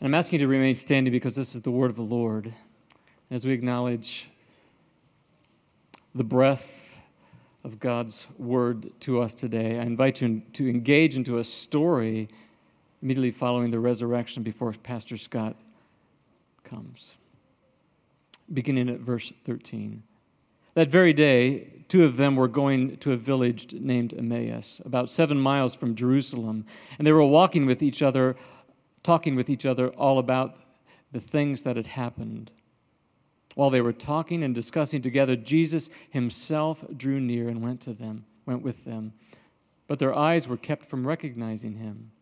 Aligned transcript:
And 0.00 0.06
I'm 0.06 0.14
asking 0.14 0.38
you 0.38 0.46
to 0.46 0.50
remain 0.50 0.76
standing 0.76 1.10
because 1.10 1.34
this 1.34 1.56
is 1.56 1.62
the 1.62 1.72
word 1.72 1.90
of 1.90 1.96
the 1.96 2.02
Lord. 2.02 2.54
As 3.32 3.44
we 3.44 3.52
acknowledge 3.52 4.30
the 6.14 6.22
breath 6.22 7.00
of 7.64 7.80
God's 7.80 8.28
word 8.38 8.92
to 9.00 9.20
us 9.20 9.34
today, 9.34 9.80
I 9.80 9.82
invite 9.82 10.22
you 10.22 10.42
to 10.52 10.70
engage 10.70 11.16
into 11.16 11.38
a 11.38 11.44
story 11.44 12.28
immediately 13.02 13.32
following 13.32 13.70
the 13.70 13.80
resurrection 13.80 14.44
before 14.44 14.72
Pastor 14.72 15.16
Scott 15.16 15.56
comes. 16.62 17.18
Beginning 18.52 18.88
at 18.88 19.00
verse 19.00 19.32
13. 19.42 20.04
That 20.74 20.90
very 20.90 21.12
day, 21.12 21.82
two 21.88 22.04
of 22.04 22.18
them 22.18 22.36
were 22.36 22.46
going 22.46 22.98
to 22.98 23.10
a 23.10 23.16
village 23.16 23.72
named 23.72 24.14
Emmaus, 24.16 24.80
about 24.84 25.10
seven 25.10 25.40
miles 25.40 25.74
from 25.74 25.96
Jerusalem, 25.96 26.66
and 26.98 27.06
they 27.06 27.10
were 27.10 27.24
walking 27.24 27.66
with 27.66 27.82
each 27.82 28.00
other, 28.00 28.36
talking 29.02 29.34
with 29.34 29.48
each 29.48 29.66
other 29.66 29.88
all 29.88 30.18
about 30.18 30.58
the 31.12 31.20
things 31.20 31.62
that 31.62 31.76
had 31.76 31.88
happened. 31.88 32.52
While 33.54 33.70
they 33.70 33.80
were 33.80 33.92
talking 33.92 34.42
and 34.42 34.54
discussing 34.54 35.02
together, 35.02 35.34
Jesus 35.34 35.90
himself 36.10 36.84
drew 36.96 37.18
near 37.18 37.48
and 37.48 37.62
went 37.62 37.80
to 37.82 37.92
them, 37.92 38.24
went 38.46 38.62
with 38.62 38.84
them. 38.84 39.14
But 39.86 39.98
their 39.98 40.14
eyes 40.14 40.46
were 40.46 40.56
kept 40.56 40.86
from 40.86 41.06
recognizing 41.06 41.74
him. 41.74 42.12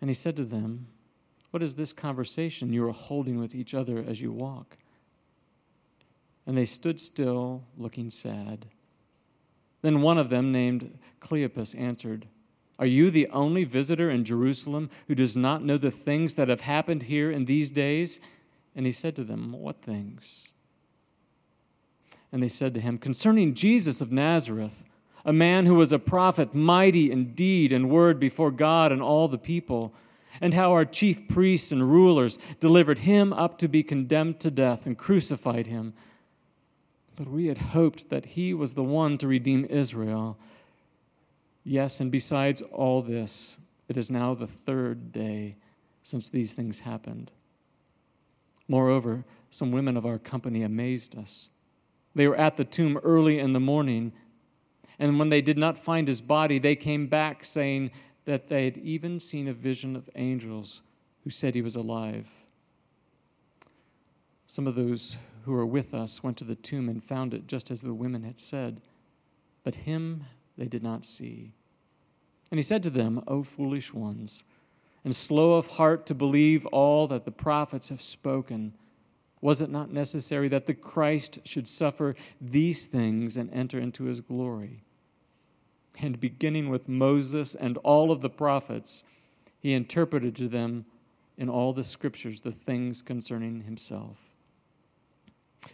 And 0.00 0.10
he 0.10 0.14
said 0.14 0.36
to 0.36 0.44
them, 0.44 0.88
What 1.50 1.62
is 1.62 1.76
this 1.76 1.92
conversation 1.92 2.72
you 2.72 2.86
are 2.86 2.92
holding 2.92 3.38
with 3.38 3.54
each 3.54 3.74
other 3.74 4.04
as 4.06 4.20
you 4.20 4.32
walk? 4.32 4.76
And 6.46 6.56
they 6.56 6.64
stood 6.64 7.00
still, 7.00 7.64
looking 7.76 8.10
sad. 8.10 8.66
Then 9.82 10.02
one 10.02 10.18
of 10.18 10.30
them, 10.30 10.50
named 10.50 10.98
Cleopas, 11.20 11.78
answered, 11.78 12.26
Are 12.78 12.86
you 12.86 13.10
the 13.10 13.28
only 13.28 13.64
visitor 13.64 14.08
in 14.08 14.24
Jerusalem 14.24 14.90
who 15.08 15.14
does 15.14 15.36
not 15.36 15.64
know 15.64 15.78
the 15.78 15.90
things 15.90 16.34
that 16.36 16.48
have 16.48 16.60
happened 16.60 17.04
here 17.04 17.30
in 17.30 17.46
these 17.46 17.70
days? 17.70 18.20
And 18.76 18.86
he 18.86 18.92
said 18.92 19.16
to 19.16 19.24
them, 19.24 19.52
What 19.52 19.82
things? 19.82 20.52
And 22.30 22.42
they 22.42 22.48
said 22.48 22.74
to 22.74 22.80
him, 22.80 22.98
Concerning 22.98 23.54
Jesus 23.54 24.00
of 24.00 24.12
Nazareth, 24.12 24.84
a 25.24 25.32
man 25.32 25.66
who 25.66 25.74
was 25.74 25.92
a 25.92 25.98
prophet, 25.98 26.54
mighty 26.54 27.10
in 27.10 27.34
deed 27.34 27.72
and 27.72 27.90
word 27.90 28.20
before 28.20 28.50
God 28.50 28.92
and 28.92 29.02
all 29.02 29.26
the 29.26 29.38
people, 29.38 29.92
and 30.40 30.54
how 30.54 30.72
our 30.72 30.84
chief 30.84 31.26
priests 31.26 31.72
and 31.72 31.90
rulers 31.90 32.38
delivered 32.60 32.98
him 32.98 33.32
up 33.32 33.58
to 33.58 33.66
be 33.66 33.82
condemned 33.82 34.38
to 34.40 34.50
death 34.50 34.86
and 34.86 34.96
crucified 34.96 35.66
him. 35.66 35.94
But 37.16 37.28
we 37.28 37.46
had 37.46 37.58
hoped 37.58 38.10
that 38.10 38.26
he 38.26 38.54
was 38.54 38.74
the 38.74 38.84
one 38.84 39.18
to 39.18 39.26
redeem 39.26 39.64
Israel. 39.64 40.38
Yes, 41.64 42.00
and 42.00 42.10
besides 42.10 42.62
all 42.62 43.02
this, 43.02 43.58
it 43.88 43.96
is 43.96 44.10
now 44.10 44.34
the 44.34 44.46
third 44.46 45.12
day 45.12 45.56
since 46.02 46.28
these 46.28 46.54
things 46.54 46.80
happened. 46.80 47.32
Moreover, 48.68 49.24
some 49.50 49.72
women 49.72 49.96
of 49.96 50.06
our 50.06 50.18
company 50.18 50.62
amazed 50.62 51.16
us. 51.16 51.50
They 52.14 52.26
were 52.26 52.36
at 52.36 52.56
the 52.56 52.64
tomb 52.64 52.98
early 53.02 53.38
in 53.38 53.52
the 53.52 53.60
morning, 53.60 54.12
and 54.98 55.18
when 55.18 55.28
they 55.28 55.40
did 55.40 55.58
not 55.58 55.78
find 55.78 56.08
his 56.08 56.20
body, 56.20 56.58
they 56.58 56.76
came 56.76 57.06
back 57.06 57.44
saying 57.44 57.90
that 58.24 58.48
they 58.48 58.64
had 58.64 58.76
even 58.78 59.20
seen 59.20 59.48
a 59.48 59.52
vision 59.52 59.96
of 59.96 60.10
angels 60.14 60.82
who 61.24 61.30
said 61.30 61.54
he 61.54 61.62
was 61.62 61.76
alive. 61.76 62.44
Some 64.46 64.66
of 64.66 64.74
those 64.74 65.16
who 65.44 65.52
were 65.52 65.66
with 65.66 65.94
us 65.94 66.22
went 66.22 66.36
to 66.38 66.44
the 66.44 66.54
tomb 66.54 66.88
and 66.88 67.02
found 67.02 67.32
it 67.32 67.46
just 67.46 67.70
as 67.70 67.82
the 67.82 67.94
women 67.94 68.22
had 68.22 68.38
said, 68.38 68.80
but 69.62 69.74
him 69.74 70.24
they 70.58 70.66
did 70.66 70.82
not 70.82 71.04
see. 71.04 71.52
And 72.50 72.58
he 72.58 72.62
said 72.62 72.82
to 72.82 72.90
them, 72.90 73.22
O 73.26 73.42
foolish 73.42 73.94
ones, 73.94 74.44
and 75.04 75.14
slow 75.14 75.54
of 75.54 75.68
heart 75.68 76.04
to 76.06 76.14
believe 76.14 76.66
all 76.66 77.06
that 77.06 77.24
the 77.24 77.30
prophets 77.30 77.88
have 77.88 78.02
spoken, 78.02 78.74
was 79.40 79.62
it 79.62 79.70
not 79.70 79.92
necessary 79.92 80.48
that 80.48 80.66
the 80.66 80.74
Christ 80.74 81.38
should 81.44 81.68
suffer 81.68 82.16
these 82.40 82.86
things 82.86 83.36
and 83.36 83.52
enter 83.52 83.78
into 83.78 84.04
his 84.04 84.20
glory? 84.20 84.82
And 86.00 86.20
beginning 86.20 86.68
with 86.68 86.88
Moses 86.88 87.54
and 87.54 87.76
all 87.78 88.10
of 88.10 88.20
the 88.20 88.30
prophets, 88.30 89.04
he 89.60 89.74
interpreted 89.74 90.34
to 90.36 90.48
them 90.48 90.86
in 91.36 91.48
all 91.48 91.72
the 91.72 91.84
scriptures 91.84 92.40
the 92.40 92.52
things 92.52 93.00
concerning 93.00 93.62
himself. 93.62 94.18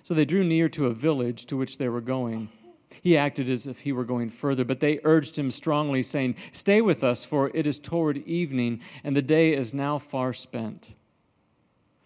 So 0.03 0.13
they 0.13 0.25
drew 0.25 0.45
near 0.45 0.69
to 0.71 0.87
a 0.87 0.95
village 0.95 1.47
to 1.47 1.57
which 1.57 1.79
they 1.79 1.89
were 1.89 2.01
going. 2.01 2.51
He 3.03 3.17
acted 3.17 3.51
as 3.51 3.67
if 3.67 3.81
he 3.81 3.93
were 3.93 4.05
going 4.05 4.29
further, 4.29 4.65
but 4.65 4.81
they 4.81 5.01
urged 5.05 5.39
him 5.39 5.51
strongly, 5.51 6.03
saying, 6.03 6.37
Stay 6.53 6.81
with 6.81 7.03
us, 7.05 7.25
for 7.25 7.51
it 7.55 7.67
is 7.67 7.79
toward 7.79 8.19
evening, 8.19 8.81
and 9.03 9.15
the 9.15 9.23
day 9.23 9.55
is 9.55 9.75
now 9.75 9.99
far 9.99 10.33
spent. 10.33 10.95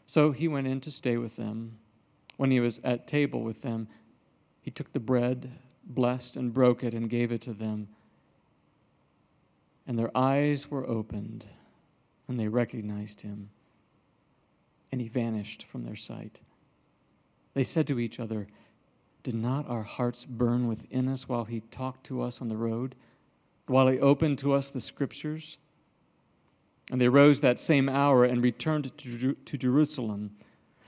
So 0.07 0.33
he 0.33 0.49
went 0.49 0.67
in 0.67 0.81
to 0.81 0.91
stay 0.91 1.17
with 1.17 1.37
them. 1.37 1.79
When 2.37 2.51
he 2.51 2.61
was 2.61 2.81
at 2.85 3.07
table 3.07 3.43
with 3.43 3.63
them, 3.63 3.89
he 4.61 4.71
took 4.71 4.93
the 4.93 5.01
bread, 5.01 5.53
blessed 5.85 6.37
and 6.37 6.55
broke 6.55 6.85
it, 6.85 6.95
and 6.95 7.11
gave 7.11 7.33
it 7.33 7.41
to 7.43 7.53
them. 7.53 7.89
And 9.87 9.99
their 9.99 10.17
eyes 10.17 10.71
were 10.71 10.87
opened, 10.87 11.47
and 12.29 12.39
they 12.39 12.49
recognized 12.49 13.23
him, 13.23 13.51
and 14.93 15.01
he 15.01 15.09
vanished 15.09 15.65
from 15.65 15.85
their 15.85 15.97
sight. 15.97 16.41
They 17.55 17.65
said 17.65 17.87
to 17.89 17.99
each 17.99 18.21
other, 18.21 18.47
Did 19.29 19.35
not 19.35 19.69
our 19.69 19.83
hearts 19.83 20.25
burn 20.25 20.69
within 20.69 21.07
us 21.07 21.29
while 21.29 21.45
he 21.45 21.61
talked 21.61 22.05
to 22.05 22.23
us 22.23 22.41
on 22.41 22.49
the 22.49 22.57
road, 22.57 22.95
while 23.67 23.87
he 23.87 24.01
opened 24.01 24.39
to 24.39 24.55
us 24.55 24.71
the 24.71 24.81
scriptures? 24.81 25.59
And 26.91 26.99
they 26.99 27.11
rose 27.11 27.43
that 27.43 27.61
same 27.61 27.91
hour 27.91 28.25
and 28.25 28.43
returned 28.43 28.97
to 28.97 29.59
Jerusalem. 29.59 30.31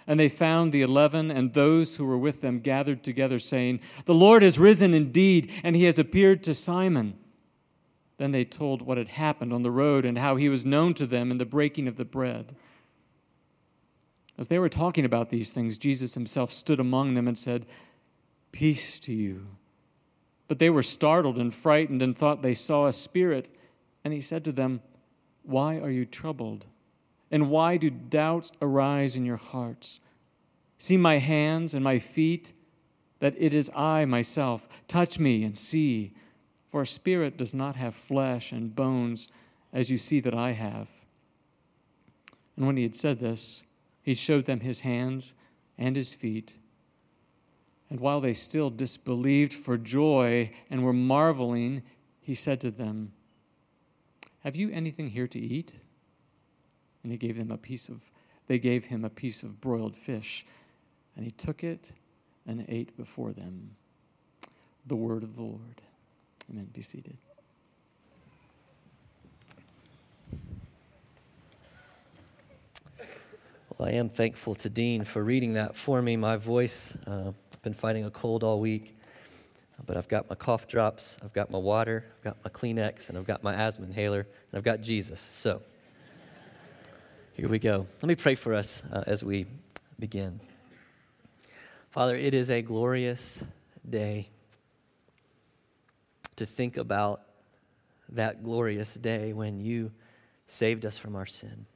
And 0.07 0.19
they 0.19 0.31
found 0.31 0.73
the 0.73 0.81
eleven 0.81 1.31
and 1.31 1.53
those 1.53 1.97
who 1.97 2.07
were 2.07 2.17
with 2.17 2.41
them 2.41 2.61
gathered 2.61 3.05
together, 3.05 3.39
saying, 3.39 3.81
The 4.07 4.15
Lord 4.15 4.43
has 4.43 4.59
risen 4.59 4.95
indeed, 4.95 5.53
and 5.63 5.77
he 5.77 5.85
has 5.85 5.99
appeared 5.99 6.43
to 6.45 6.55
Simon. 6.55 7.19
Then 8.17 8.31
they 8.31 8.47
told 8.47 8.81
what 8.81 8.97
had 8.97 9.09
happened 9.09 9.53
on 9.53 9.61
the 9.61 9.71
road 9.71 10.07
and 10.07 10.17
how 10.17 10.37
he 10.37 10.49
was 10.49 10.65
known 10.65 10.95
to 10.95 11.07
them 11.07 11.31
in 11.31 11.37
the 11.37 11.45
breaking 11.45 11.87
of 11.87 11.99
the 11.99 12.07
bread. 12.07 12.57
As 14.39 14.49
they 14.49 14.59
were 14.59 14.71
talking 14.71 15.05
about 15.05 15.29
these 15.29 15.53
things, 15.53 15.77
Jesus 15.77 16.15
himself 16.15 16.51
stood 16.51 16.81
among 16.81 17.13
them 17.13 17.29
and 17.29 17.39
said, 17.39 17.67
Peace 18.53 18.99
to 19.01 19.13
you. 19.13 19.47
But 20.49 20.59
they 20.59 20.71
were 20.71 20.83
startled 20.83 21.39
and 21.39 21.55
frightened 21.55 22.03
and 22.03 22.17
thought 22.17 22.43
they 22.43 22.55
saw 22.55 22.87
a 22.87 22.93
spirit. 22.93 23.49
And 24.05 24.13
he 24.13 24.21
said 24.21 24.45
to 24.45 24.53
them, 24.53 24.81
Why 25.43 25.79
are 25.79 25.91
you 25.91 26.05
troubled? 26.05 26.67
And 27.31 27.51
why 27.51 27.77
do 27.77 27.91
doubts 27.91 28.51
arise 28.61 29.15
in 29.15 29.25
your 29.25 29.37
hearts? 29.37 30.01
See 30.79 30.97
my 30.97 31.19
hands 31.19 31.75
and 31.75 31.85
my 31.85 31.99
feet, 31.99 32.53
that 33.21 33.35
it 33.39 33.55
is 33.55 33.71
I 33.77 34.05
myself. 34.07 34.69
Touch 34.89 35.19
me 35.19 35.45
and 35.45 35.57
see. 35.57 36.13
For 36.69 36.83
a 36.83 36.87
spirit 36.87 37.37
does 37.37 37.53
not 37.53 37.77
have 37.77 37.95
flesh 37.95 38.51
and 38.51 38.75
bones, 38.75 39.29
as 39.73 39.91
you 39.91 39.99
see 39.99 40.21
that 40.21 40.35
I 40.35 40.53
have. 40.53 40.89
And 42.57 42.67
when 42.67 42.77
he 42.77 42.83
had 42.83 42.97
said 42.97 43.21
this, 43.21 43.63
he 44.03 44.15
showed 44.15 44.47
them 44.47 44.61
his 44.61 44.81
hands 44.81 45.35
and 45.79 45.97
his 45.97 46.15
feet. 46.15 46.55
And 47.91 47.99
while 47.99 48.21
they 48.21 48.35
still 48.35 48.71
disbelieved 48.71 49.53
for 49.53 49.77
joy 49.77 50.53
and 50.71 50.85
were 50.85 50.93
marveling, 50.93 51.83
he 52.21 52.35
said 52.35 52.61
to 52.61 52.71
them, 52.71 53.13
Have 54.45 54.55
you 54.55 54.71
anything 54.71 55.09
here 55.09 55.27
to 55.27 55.39
eat? 55.39 55.75
And 57.03 57.11
he 57.11 57.19
gave 57.19 57.37
them 57.37 57.51
a 57.51 57.59
piece 57.59 57.89
of 57.89 58.11
they 58.51 58.59
gave 58.59 58.87
him 58.87 59.05
a 59.05 59.11
piece 59.11 59.45
of 59.45 59.61
broiled 59.61 59.95
fish, 59.95 60.45
and 61.15 61.25
he 61.25 61.31
took 61.31 61.63
it 61.63 61.93
and 62.45 62.67
ate 62.69 62.97
before 62.97 63.33
them. 63.33 63.77
The 64.87 64.97
word 64.97 65.23
of 65.23 65.37
the 65.37 65.43
Lord. 65.43 65.83
Amen. 66.51 66.69
Be 66.73 66.83
seated. 66.83 67.17
Well, 73.79 73.89
I 73.89 73.93
am 73.93 74.09
thankful 74.09 74.57
to 74.57 74.69
Dean 74.69 75.05
for 75.05 75.23
reading 75.23 75.53
that 75.53 75.77
for 75.77 76.03
me. 76.03 76.17
My 76.17 76.37
voice, 76.37 76.97
uh, 77.07 77.31
I've 77.61 77.65
been 77.65 77.75
fighting 77.75 78.07
a 78.07 78.11
cold 78.11 78.43
all 78.43 78.59
week, 78.59 78.97
but 79.85 79.99
I've 79.99 80.09
got 80.09 80.31
my 80.31 80.35
cough 80.35 80.67
drops, 80.67 81.19
I've 81.23 81.35
got 81.35 81.51
my 81.51 81.59
water, 81.59 82.07
I've 82.17 82.25
got 82.25 82.37
my 82.43 82.49
Kleenex, 82.49 83.11
and 83.11 83.19
I've 83.19 83.27
got 83.27 83.43
my 83.43 83.53
asthma 83.53 83.85
inhaler, 83.85 84.21
and 84.21 84.55
I've 84.59 84.65
got 84.65 84.81
Jesus. 84.81 85.21
So 85.21 85.61
here 87.35 87.51
we 87.51 87.59
go. 87.59 87.87
Let 88.01 88.09
me 88.09 88.15
pray 88.15 88.35
for 88.35 88.55
us 88.55 88.83
uh, 88.91 89.05
as 89.07 89.23
we 89.23 89.45
begin. 89.99 90.41
Father, 91.91 92.17
it 92.17 92.33
is 92.33 92.49
a 92.49 92.63
glorious 92.63 93.45
day 93.91 94.31
to 96.37 96.47
think 96.47 96.79
about 96.79 97.21
that 98.09 98.43
glorious 98.43 98.95
day 98.95 99.35
when 99.35 99.61
you 99.61 99.93
saved 100.47 100.87
us 100.87 100.97
from 100.97 101.15
our 101.15 101.27
sin. 101.27 101.67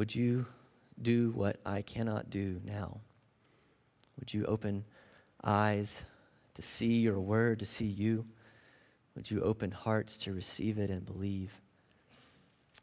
Would 0.00 0.14
you 0.14 0.46
do 1.02 1.30
what 1.32 1.58
I 1.66 1.82
cannot 1.82 2.30
do 2.30 2.58
now? 2.64 3.00
Would 4.18 4.32
you 4.32 4.46
open 4.46 4.86
eyes 5.44 6.04
to 6.54 6.62
see 6.62 7.00
your 7.00 7.20
word, 7.20 7.58
to 7.58 7.66
see 7.66 7.84
you? 7.84 8.24
Would 9.14 9.30
you 9.30 9.42
open 9.42 9.70
hearts 9.70 10.16
to 10.20 10.32
receive 10.32 10.78
it 10.78 10.88
and 10.88 11.04
believe? 11.04 11.52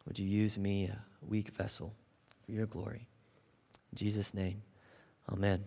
Would 0.06 0.20
you 0.20 0.28
use 0.28 0.60
me, 0.60 0.86
a 0.86 1.00
weak 1.28 1.50
vessel, 1.50 1.92
for 2.46 2.52
your 2.52 2.68
glory? 2.68 3.08
In 3.92 3.98
Jesus' 3.98 4.36
name, 4.36 4.62
amen. 5.28 5.64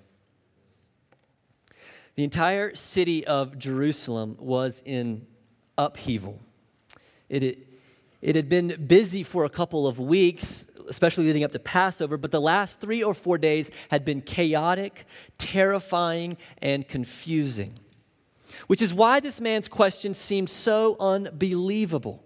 The 2.15 2.23
entire 2.23 2.77
city 2.77 3.27
of 3.27 3.59
Jerusalem 3.59 4.37
was 4.39 4.85
in 4.87 5.27
upheaval. 5.77 6.39
It, 7.29 7.43
it, 7.43 7.70
it 8.23 8.37
had 8.37 8.49
been 8.49 8.87
busy 8.87 9.23
for 9.23 9.45
a 9.45 9.49
couple 9.49 9.87
of 9.87 9.99
weeks, 9.99 10.67
especially 10.89 11.27
leading 11.27 11.45
up 11.45 11.53
to 11.53 11.59
Passover, 11.59 12.17
but 12.17 12.31
the 12.31 12.41
last 12.41 12.81
three 12.81 13.03
or 13.03 13.15
four 13.15 13.39
days 13.39 13.71
had 13.91 14.05
been 14.05 14.21
chaotic, 14.21 15.07
terrifying, 15.39 16.37
and 16.59 16.87
confusing. 16.87 17.79
Which 18.67 18.83
is 18.83 18.93
why 18.93 19.21
this 19.21 19.41
man's 19.41 19.69
question 19.69 20.13
seemed 20.13 20.51
so 20.51 20.97
unbelievable. 21.01 22.23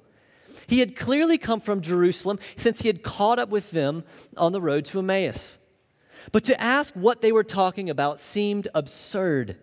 He 0.67 0.81
had 0.81 0.96
clearly 0.96 1.38
come 1.38 1.61
from 1.61 1.81
Jerusalem 1.81 2.38
since 2.56 2.81
he 2.81 2.88
had 2.88 3.02
caught 3.02 3.38
up 3.38 3.50
with 3.50 3.70
them 3.70 4.05
on 4.37 4.52
the 4.52 4.61
road 4.61 4.85
to 4.87 4.99
Emmaus. 4.99 5.58
But 6.32 6.44
to 6.44 6.61
ask 6.61 6.94
what 6.94 7.20
they 7.20 7.32
were 7.32 7.44
talking 7.44 7.90
about 7.90 8.20
seemed 8.20 8.69
absurd. 8.75 9.58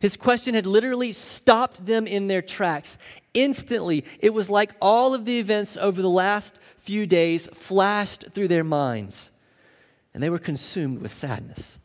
His 0.00 0.16
question 0.16 0.54
had 0.54 0.66
literally 0.66 1.12
stopped 1.12 1.86
them 1.86 2.06
in 2.06 2.26
their 2.26 2.42
tracks. 2.42 2.98
Instantly, 3.34 4.04
it 4.20 4.34
was 4.34 4.50
like 4.50 4.72
all 4.80 5.14
of 5.14 5.24
the 5.24 5.38
events 5.38 5.76
over 5.76 6.02
the 6.02 6.10
last 6.10 6.58
few 6.78 7.06
days 7.06 7.48
flashed 7.48 8.32
through 8.32 8.48
their 8.48 8.64
minds, 8.64 9.32
and 10.12 10.22
they 10.22 10.30
were 10.30 10.38
consumed 10.38 11.00
with 11.00 11.12
sadness. 11.12 11.78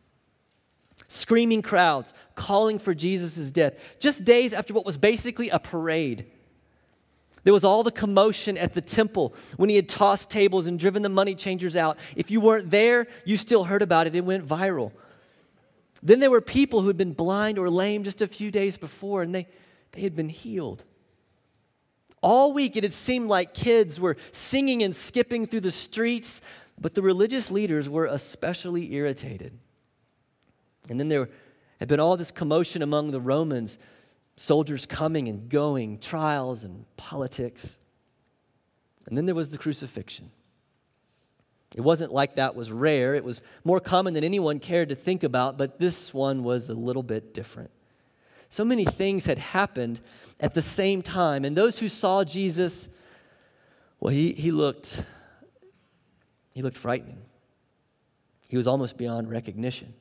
Screaming 1.08 1.62
crowds 1.62 2.14
calling 2.36 2.80
for 2.80 2.94
Jesus' 2.94 3.50
death, 3.52 3.76
just 4.00 4.26
days 4.26 4.54
after 4.54 4.74
what 4.74 4.86
was 4.86 4.98
basically 4.98 5.48
a 5.50 5.60
parade. 5.60 6.26
There 7.46 7.54
was 7.54 7.64
all 7.64 7.82
the 7.82 7.92
commotion 7.92 8.58
at 8.58 8.74
the 8.74 8.82
temple 8.82 9.34
when 9.56 9.70
he 9.70 9.78
had 9.78 9.88
tossed 9.88 10.30
tables 10.30 10.68
and 10.68 10.78
driven 10.78 11.02
the 11.02 11.08
money 11.08 11.34
changers 11.34 11.78
out. 11.78 11.98
If 12.18 12.30
you 12.30 12.42
weren't 12.42 12.72
there, 12.72 13.08
you 13.24 13.38
still 13.38 13.64
heard 13.64 13.82
about 13.82 14.06
it. 14.06 14.16
It 14.16 14.26
went 14.26 14.46
viral. 14.46 14.92
Then 16.04 16.20
there 16.20 16.30
were 16.30 16.42
people 16.42 16.82
who 16.82 16.88
had 16.88 16.98
been 16.98 17.14
blind 17.14 17.58
or 17.58 17.70
lame 17.70 18.04
just 18.04 18.22
a 18.22 18.28
few 18.28 18.52
days 18.52 18.76
before, 18.76 19.22
and 19.22 19.34
they, 19.34 19.48
they 19.94 20.02
had 20.02 20.14
been 20.14 20.28
healed. 20.28 20.84
All 22.22 22.54
week, 22.54 22.76
it 22.76 22.84
had 22.84 22.94
seemed 22.94 23.30
like 23.30 23.54
kids 23.54 24.00
were 24.00 24.18
singing 24.32 24.84
and 24.84 24.96
skipping 24.96 25.46
through 25.46 25.62
the 25.62 25.72
streets, 25.72 26.42
but 26.80 26.96
the 26.96 27.02
religious 27.02 27.52
leaders 27.52 27.88
were 27.88 28.06
especially 28.06 28.94
irritated. 28.94 29.58
And 30.90 31.00
then 31.00 31.10
there 31.10 31.30
had 31.80 31.88
been 31.88 32.00
all 32.00 32.18
this 32.18 32.32
commotion 32.32 32.82
among 32.82 33.12
the 33.12 33.20
Romans, 33.20 33.78
soldiers 34.36 34.86
coming 34.86 35.28
and 35.28 35.50
going, 35.50 36.00
trials 36.00 36.64
and 36.64 36.86
politics. 36.98 37.78
And 39.08 39.18
then 39.18 39.26
there 39.26 39.36
was 39.36 39.50
the 39.50 39.58
crucifixion. 39.58 40.32
It 41.76 41.82
wasn't 41.82 42.14
like 42.14 42.36
that 42.36 42.56
was 42.56 42.72
rare. 42.72 43.14
It 43.14 43.24
was 43.24 43.42
more 43.64 43.80
common 43.80 44.14
than 44.14 44.24
anyone 44.24 44.60
cared 44.60 44.90
to 44.90 44.96
think 44.96 45.24
about, 45.24 45.58
but 45.58 45.80
this 45.80 46.14
one 46.14 46.44
was 46.44 46.70
a 46.70 46.74
little 46.74 47.04
bit 47.04 47.34
different. 47.34 47.72
So 48.50 48.64
many 48.64 48.86
things 48.86 49.26
had 49.26 49.38
happened 49.38 50.00
at 50.40 50.54
the 50.54 50.62
same 50.62 51.02
time, 51.02 51.46
and 51.46 51.56
those 51.56 51.80
who 51.80 51.90
saw 51.90 52.24
Jesus, 52.24 52.90
well, 54.00 54.14
he, 54.14 54.34
he 54.34 54.52
looked 54.52 55.04
he 56.54 56.64
looked 56.64 56.78
frightening. 56.78 57.20
He 58.50 58.58
was 58.58 58.66
almost 58.66 58.98
beyond 58.98 59.30
recognition. 59.30 59.94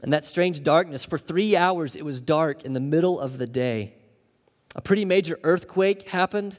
And 0.00 0.12
that 0.12 0.24
strange 0.24 0.62
darkness, 0.62 1.04
for 1.04 1.18
three 1.18 1.56
hours 1.56 1.96
it 1.96 2.04
was 2.04 2.20
dark 2.20 2.64
in 2.64 2.72
the 2.72 2.80
middle 2.80 3.18
of 3.18 3.38
the 3.38 3.46
day. 3.48 3.94
A 4.76 4.80
pretty 4.80 5.04
major 5.04 5.40
earthquake 5.42 6.08
happened 6.10 6.58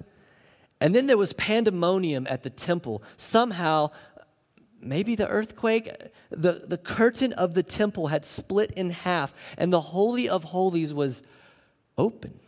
and 0.84 0.94
then 0.94 1.08
there 1.08 1.18
was 1.18 1.32
pandemonium 1.32 2.28
at 2.30 2.44
the 2.44 2.50
temple. 2.50 3.04
Somehow, 3.16 3.92
maybe 4.86 5.16
the 5.16 5.28
earthquake, 5.28 5.92
the, 6.30 6.66
the 6.68 6.78
curtain 6.78 7.34
of 7.34 7.54
the 7.54 7.64
temple 7.64 8.08
had 8.08 8.26
split 8.26 8.72
in 8.72 8.90
half, 8.92 9.34
and 9.58 9.72
the 9.72 9.82
Holy 9.82 10.28
of 10.30 10.44
Holies 10.46 10.94
was 10.94 11.22
open. 11.98 12.40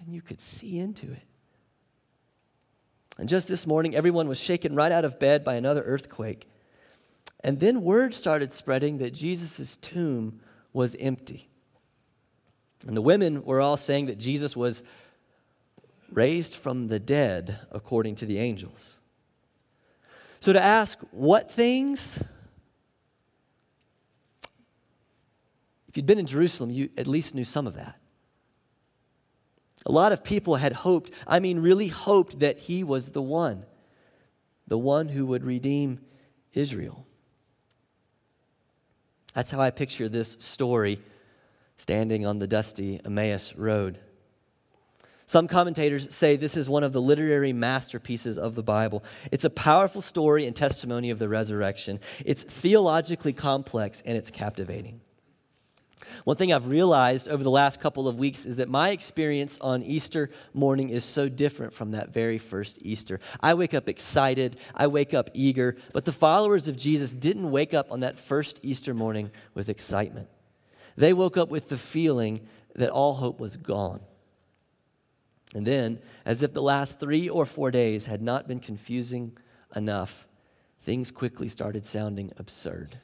And 0.00 0.14
you 0.14 0.22
could 0.22 0.40
see 0.40 0.78
into 0.78 1.10
it. 1.12 1.22
And 3.18 3.28
just 3.28 3.48
this 3.48 3.66
morning, 3.66 3.96
everyone 3.96 4.28
was 4.28 4.38
shaken 4.38 4.76
right 4.76 4.92
out 4.92 5.04
of 5.04 5.18
bed 5.18 5.44
by 5.44 5.54
another 5.54 5.82
earthquake. 5.82 6.48
And 7.40 7.60
then 7.60 7.82
word 7.82 8.14
started 8.14 8.52
spreading 8.52 8.98
that 8.98 9.12
Jesus' 9.12 9.76
tomb 9.76 10.40
was 10.72 10.94
empty. 11.00 11.48
And 12.86 12.96
the 12.96 13.02
women 13.02 13.44
were 13.44 13.60
all 13.60 13.76
saying 13.76 14.06
that 14.06 14.18
Jesus 14.18 14.56
was 14.56 14.82
raised 16.12 16.54
from 16.54 16.88
the 16.88 17.00
dead 17.00 17.58
according 17.70 18.14
to 18.16 18.26
the 18.26 18.38
angels. 18.38 18.98
So, 20.40 20.52
to 20.52 20.62
ask 20.62 20.98
what 21.10 21.50
things, 21.50 22.22
if 25.88 25.96
you'd 25.96 26.06
been 26.06 26.18
in 26.18 26.26
Jerusalem, 26.26 26.70
you 26.70 26.90
at 26.96 27.06
least 27.06 27.34
knew 27.34 27.44
some 27.44 27.66
of 27.66 27.74
that. 27.74 27.98
A 29.86 29.92
lot 29.92 30.12
of 30.12 30.22
people 30.22 30.56
had 30.56 30.72
hoped, 30.72 31.10
I 31.26 31.40
mean, 31.40 31.60
really 31.60 31.88
hoped 31.88 32.40
that 32.40 32.58
he 32.58 32.84
was 32.84 33.10
the 33.10 33.22
one, 33.22 33.64
the 34.66 34.78
one 34.78 35.08
who 35.08 35.26
would 35.26 35.44
redeem 35.44 36.00
Israel. 36.52 37.06
That's 39.34 39.50
how 39.50 39.60
I 39.60 39.70
picture 39.70 40.08
this 40.08 40.36
story 40.40 41.00
standing 41.76 42.26
on 42.26 42.38
the 42.38 42.46
dusty 42.46 43.00
Emmaus 43.04 43.54
Road. 43.54 43.98
Some 45.28 45.46
commentators 45.46 46.14
say 46.14 46.36
this 46.36 46.56
is 46.56 46.70
one 46.70 46.82
of 46.82 46.94
the 46.94 47.02
literary 47.02 47.52
masterpieces 47.52 48.38
of 48.38 48.54
the 48.54 48.62
Bible. 48.62 49.04
It's 49.30 49.44
a 49.44 49.50
powerful 49.50 50.00
story 50.00 50.46
and 50.46 50.56
testimony 50.56 51.10
of 51.10 51.18
the 51.18 51.28
resurrection. 51.28 52.00
It's 52.24 52.42
theologically 52.42 53.34
complex 53.34 54.02
and 54.06 54.16
it's 54.16 54.30
captivating. 54.30 55.02
One 56.24 56.38
thing 56.38 56.50
I've 56.50 56.68
realized 56.68 57.28
over 57.28 57.44
the 57.44 57.50
last 57.50 57.78
couple 57.78 58.08
of 58.08 58.18
weeks 58.18 58.46
is 58.46 58.56
that 58.56 58.70
my 58.70 58.88
experience 58.88 59.58
on 59.60 59.82
Easter 59.82 60.30
morning 60.54 60.88
is 60.88 61.04
so 61.04 61.28
different 61.28 61.74
from 61.74 61.90
that 61.90 62.08
very 62.08 62.38
first 62.38 62.78
Easter. 62.80 63.20
I 63.38 63.52
wake 63.52 63.74
up 63.74 63.86
excited, 63.86 64.56
I 64.74 64.86
wake 64.86 65.12
up 65.12 65.28
eager, 65.34 65.76
but 65.92 66.06
the 66.06 66.12
followers 66.12 66.68
of 66.68 66.76
Jesus 66.78 67.14
didn't 67.14 67.50
wake 67.50 67.74
up 67.74 67.92
on 67.92 68.00
that 68.00 68.18
first 68.18 68.60
Easter 68.62 68.94
morning 68.94 69.30
with 69.52 69.68
excitement. 69.68 70.30
They 70.96 71.12
woke 71.12 71.36
up 71.36 71.50
with 71.50 71.68
the 71.68 71.76
feeling 71.76 72.48
that 72.76 72.88
all 72.88 73.12
hope 73.12 73.38
was 73.38 73.58
gone. 73.58 74.00
And 75.54 75.66
then, 75.66 76.00
as 76.24 76.42
if 76.42 76.52
the 76.52 76.62
last 76.62 77.00
three 77.00 77.28
or 77.28 77.46
four 77.46 77.70
days 77.70 78.06
had 78.06 78.20
not 78.20 78.46
been 78.46 78.60
confusing 78.60 79.36
enough, 79.74 80.26
things 80.82 81.10
quickly 81.10 81.48
started 81.48 81.86
sounding 81.86 82.32
absurd. 82.36 82.98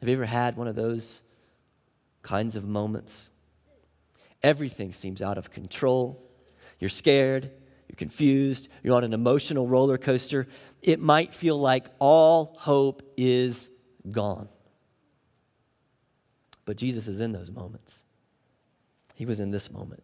Have 0.00 0.08
you 0.08 0.14
ever 0.14 0.26
had 0.26 0.56
one 0.56 0.68
of 0.68 0.76
those 0.76 1.22
kinds 2.22 2.56
of 2.56 2.66
moments? 2.66 3.30
Everything 4.42 4.92
seems 4.92 5.20
out 5.20 5.38
of 5.38 5.50
control. 5.50 6.24
You're 6.78 6.88
scared, 6.88 7.50
you're 7.88 7.96
confused, 7.96 8.68
you're 8.82 8.94
on 8.94 9.04
an 9.04 9.12
emotional 9.12 9.66
roller 9.66 9.98
coaster. 9.98 10.46
It 10.82 11.00
might 11.00 11.34
feel 11.34 11.58
like 11.58 11.88
all 11.98 12.54
hope 12.58 13.02
is 13.16 13.70
gone. 14.10 14.48
But 16.64 16.76
Jesus 16.76 17.08
is 17.08 17.20
in 17.20 17.32
those 17.32 17.50
moments. 17.50 18.04
He 19.14 19.26
was 19.26 19.40
in 19.40 19.50
this 19.50 19.70
moment. 19.70 20.02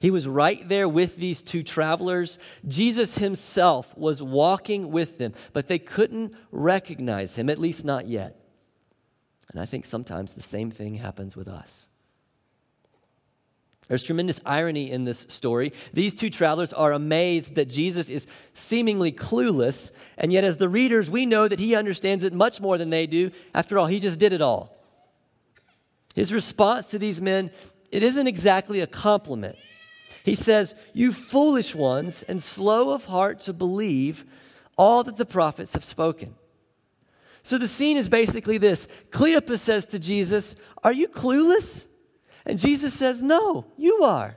He 0.00 0.10
was 0.10 0.26
right 0.26 0.66
there 0.68 0.88
with 0.88 1.16
these 1.16 1.42
two 1.42 1.62
travelers. 1.62 2.38
Jesus 2.66 3.18
himself 3.18 3.96
was 3.96 4.22
walking 4.22 4.90
with 4.90 5.18
them, 5.18 5.34
but 5.52 5.68
they 5.68 5.78
couldn't 5.78 6.34
recognize 6.50 7.36
him, 7.36 7.50
at 7.50 7.58
least 7.58 7.84
not 7.84 8.06
yet. 8.06 8.40
And 9.50 9.60
I 9.60 9.66
think 9.66 9.84
sometimes 9.84 10.34
the 10.34 10.42
same 10.42 10.70
thing 10.70 10.94
happens 10.94 11.36
with 11.36 11.48
us. 11.48 11.88
There's 13.88 14.02
tremendous 14.02 14.38
irony 14.44 14.90
in 14.90 15.04
this 15.04 15.24
story. 15.30 15.72
These 15.94 16.12
two 16.12 16.28
travelers 16.28 16.74
are 16.74 16.92
amazed 16.92 17.54
that 17.54 17.70
Jesus 17.70 18.10
is 18.10 18.26
seemingly 18.52 19.10
clueless, 19.10 19.92
and 20.18 20.30
yet, 20.30 20.44
as 20.44 20.58
the 20.58 20.68
readers, 20.68 21.10
we 21.10 21.24
know 21.24 21.48
that 21.48 21.58
he 21.58 21.74
understands 21.74 22.22
it 22.22 22.34
much 22.34 22.60
more 22.60 22.76
than 22.76 22.90
they 22.90 23.06
do. 23.06 23.30
After 23.54 23.78
all, 23.78 23.86
he 23.86 23.98
just 23.98 24.20
did 24.20 24.34
it 24.34 24.42
all. 24.42 24.76
His 26.14 26.34
response 26.34 26.90
to 26.90 26.98
these 26.98 27.20
men, 27.22 27.50
it 27.90 28.02
isn't 28.02 28.26
exactly 28.26 28.80
a 28.80 28.86
compliment. 28.86 29.56
He 30.28 30.34
says, 30.34 30.74
You 30.92 31.10
foolish 31.10 31.74
ones 31.74 32.22
and 32.22 32.42
slow 32.42 32.94
of 32.94 33.06
heart 33.06 33.40
to 33.40 33.54
believe 33.54 34.26
all 34.76 35.02
that 35.04 35.16
the 35.16 35.24
prophets 35.24 35.72
have 35.72 35.84
spoken. 35.84 36.34
So 37.42 37.56
the 37.56 37.66
scene 37.66 37.96
is 37.96 38.10
basically 38.10 38.58
this 38.58 38.88
Cleopas 39.10 39.60
says 39.60 39.86
to 39.86 39.98
Jesus, 39.98 40.54
Are 40.84 40.92
you 40.92 41.08
clueless? 41.08 41.88
And 42.44 42.58
Jesus 42.58 42.92
says, 42.92 43.22
No, 43.22 43.64
you 43.78 44.02
are. 44.04 44.36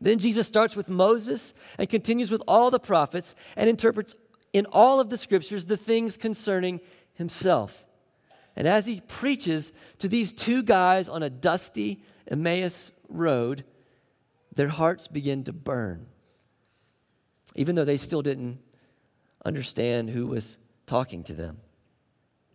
Then 0.00 0.18
Jesus 0.18 0.46
starts 0.46 0.74
with 0.74 0.88
Moses 0.88 1.52
and 1.76 1.86
continues 1.86 2.30
with 2.30 2.42
all 2.48 2.70
the 2.70 2.80
prophets 2.80 3.34
and 3.56 3.68
interprets 3.68 4.16
in 4.54 4.66
all 4.72 5.00
of 5.00 5.10
the 5.10 5.18
scriptures 5.18 5.66
the 5.66 5.76
things 5.76 6.16
concerning 6.16 6.80
himself. 7.12 7.84
And 8.56 8.66
as 8.66 8.86
he 8.86 9.02
preaches 9.02 9.74
to 9.98 10.08
these 10.08 10.32
two 10.32 10.62
guys 10.62 11.10
on 11.10 11.22
a 11.22 11.28
dusty 11.28 12.02
Emmaus 12.26 12.90
road, 13.14 13.64
their 14.54 14.68
hearts 14.68 15.08
begin 15.08 15.44
to 15.44 15.52
burn. 15.52 16.06
Even 17.54 17.74
though 17.74 17.84
they 17.84 17.96
still 17.96 18.22
didn't 18.22 18.58
understand 19.44 20.10
who 20.10 20.26
was 20.26 20.58
talking 20.86 21.22
to 21.24 21.32
them. 21.34 21.58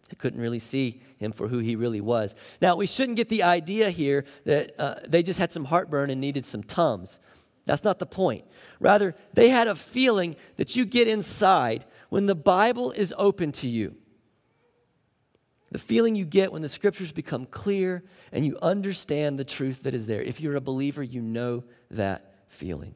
They 0.09 0.15
couldn't 0.15 0.41
really 0.41 0.59
see 0.59 1.01
him 1.17 1.31
for 1.31 1.47
who 1.47 1.59
he 1.59 1.75
really 1.75 2.01
was. 2.01 2.35
Now, 2.61 2.75
we 2.75 2.87
shouldn't 2.87 3.17
get 3.17 3.29
the 3.29 3.43
idea 3.43 3.91
here 3.91 4.25
that 4.45 4.73
uh, 4.79 4.95
they 5.07 5.21
just 5.21 5.39
had 5.39 5.51
some 5.51 5.65
heartburn 5.65 6.09
and 6.09 6.19
needed 6.19 6.45
some 6.45 6.63
Tums. 6.63 7.19
That's 7.65 7.83
not 7.83 7.99
the 7.99 8.07
point. 8.07 8.45
Rather, 8.79 9.15
they 9.33 9.49
had 9.49 9.67
a 9.67 9.75
feeling 9.75 10.35
that 10.57 10.75
you 10.75 10.85
get 10.85 11.07
inside 11.07 11.85
when 12.09 12.25
the 12.25 12.35
Bible 12.35 12.91
is 12.91 13.13
open 13.17 13.51
to 13.53 13.67
you. 13.67 13.95
The 15.71 15.79
feeling 15.79 16.15
you 16.15 16.25
get 16.25 16.51
when 16.51 16.61
the 16.61 16.69
scriptures 16.69 17.11
become 17.11 17.45
clear 17.45 18.03
and 18.31 18.45
you 18.45 18.57
understand 18.61 19.37
the 19.37 19.43
truth 19.43 19.83
that 19.83 19.93
is 19.93 20.07
there. 20.07 20.21
If 20.21 20.41
you're 20.41 20.55
a 20.55 20.61
believer, 20.61 21.03
you 21.03 21.21
know 21.21 21.63
that 21.91 22.33
feeling. 22.47 22.95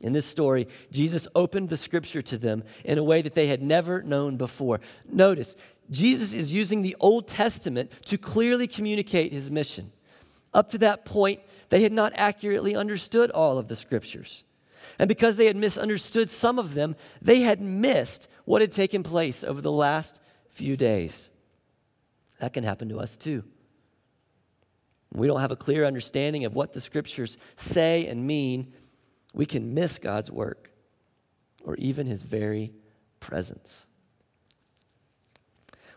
In 0.00 0.12
this 0.12 0.26
story, 0.26 0.68
Jesus 0.90 1.26
opened 1.34 1.70
the 1.70 1.76
scripture 1.76 2.22
to 2.22 2.36
them 2.36 2.62
in 2.84 2.98
a 2.98 3.04
way 3.04 3.22
that 3.22 3.34
they 3.34 3.46
had 3.46 3.62
never 3.62 4.02
known 4.02 4.36
before. 4.36 4.80
Notice, 5.08 5.56
Jesus 5.90 6.34
is 6.34 6.52
using 6.52 6.82
the 6.82 6.96
Old 7.00 7.26
Testament 7.26 7.90
to 8.06 8.18
clearly 8.18 8.66
communicate 8.66 9.32
his 9.32 9.50
mission. 9.50 9.92
Up 10.52 10.68
to 10.70 10.78
that 10.78 11.04
point, 11.04 11.40
they 11.68 11.82
had 11.82 11.92
not 11.92 12.12
accurately 12.16 12.76
understood 12.76 13.30
all 13.30 13.58
of 13.58 13.68
the 13.68 13.76
scriptures. 13.76 14.44
And 14.98 15.08
because 15.08 15.36
they 15.36 15.46
had 15.46 15.56
misunderstood 15.56 16.30
some 16.30 16.58
of 16.58 16.74
them, 16.74 16.94
they 17.20 17.40
had 17.40 17.60
missed 17.60 18.28
what 18.44 18.60
had 18.60 18.72
taken 18.72 19.02
place 19.02 19.42
over 19.42 19.60
the 19.60 19.72
last 19.72 20.20
few 20.54 20.76
days. 20.76 21.30
That 22.40 22.52
can 22.52 22.64
happen 22.64 22.88
to 22.88 22.98
us 22.98 23.16
too. 23.16 23.44
We 25.12 25.26
don't 25.26 25.40
have 25.40 25.50
a 25.50 25.56
clear 25.56 25.84
understanding 25.84 26.44
of 26.44 26.54
what 26.54 26.72
the 26.72 26.80
scriptures 26.80 27.38
say 27.56 28.06
and 28.06 28.26
mean. 28.26 28.72
We 29.32 29.46
can 29.46 29.74
miss 29.74 29.98
God's 29.98 30.30
work 30.30 30.70
or 31.64 31.76
even 31.76 32.06
his 32.06 32.22
very 32.22 32.72
presence. 33.20 33.86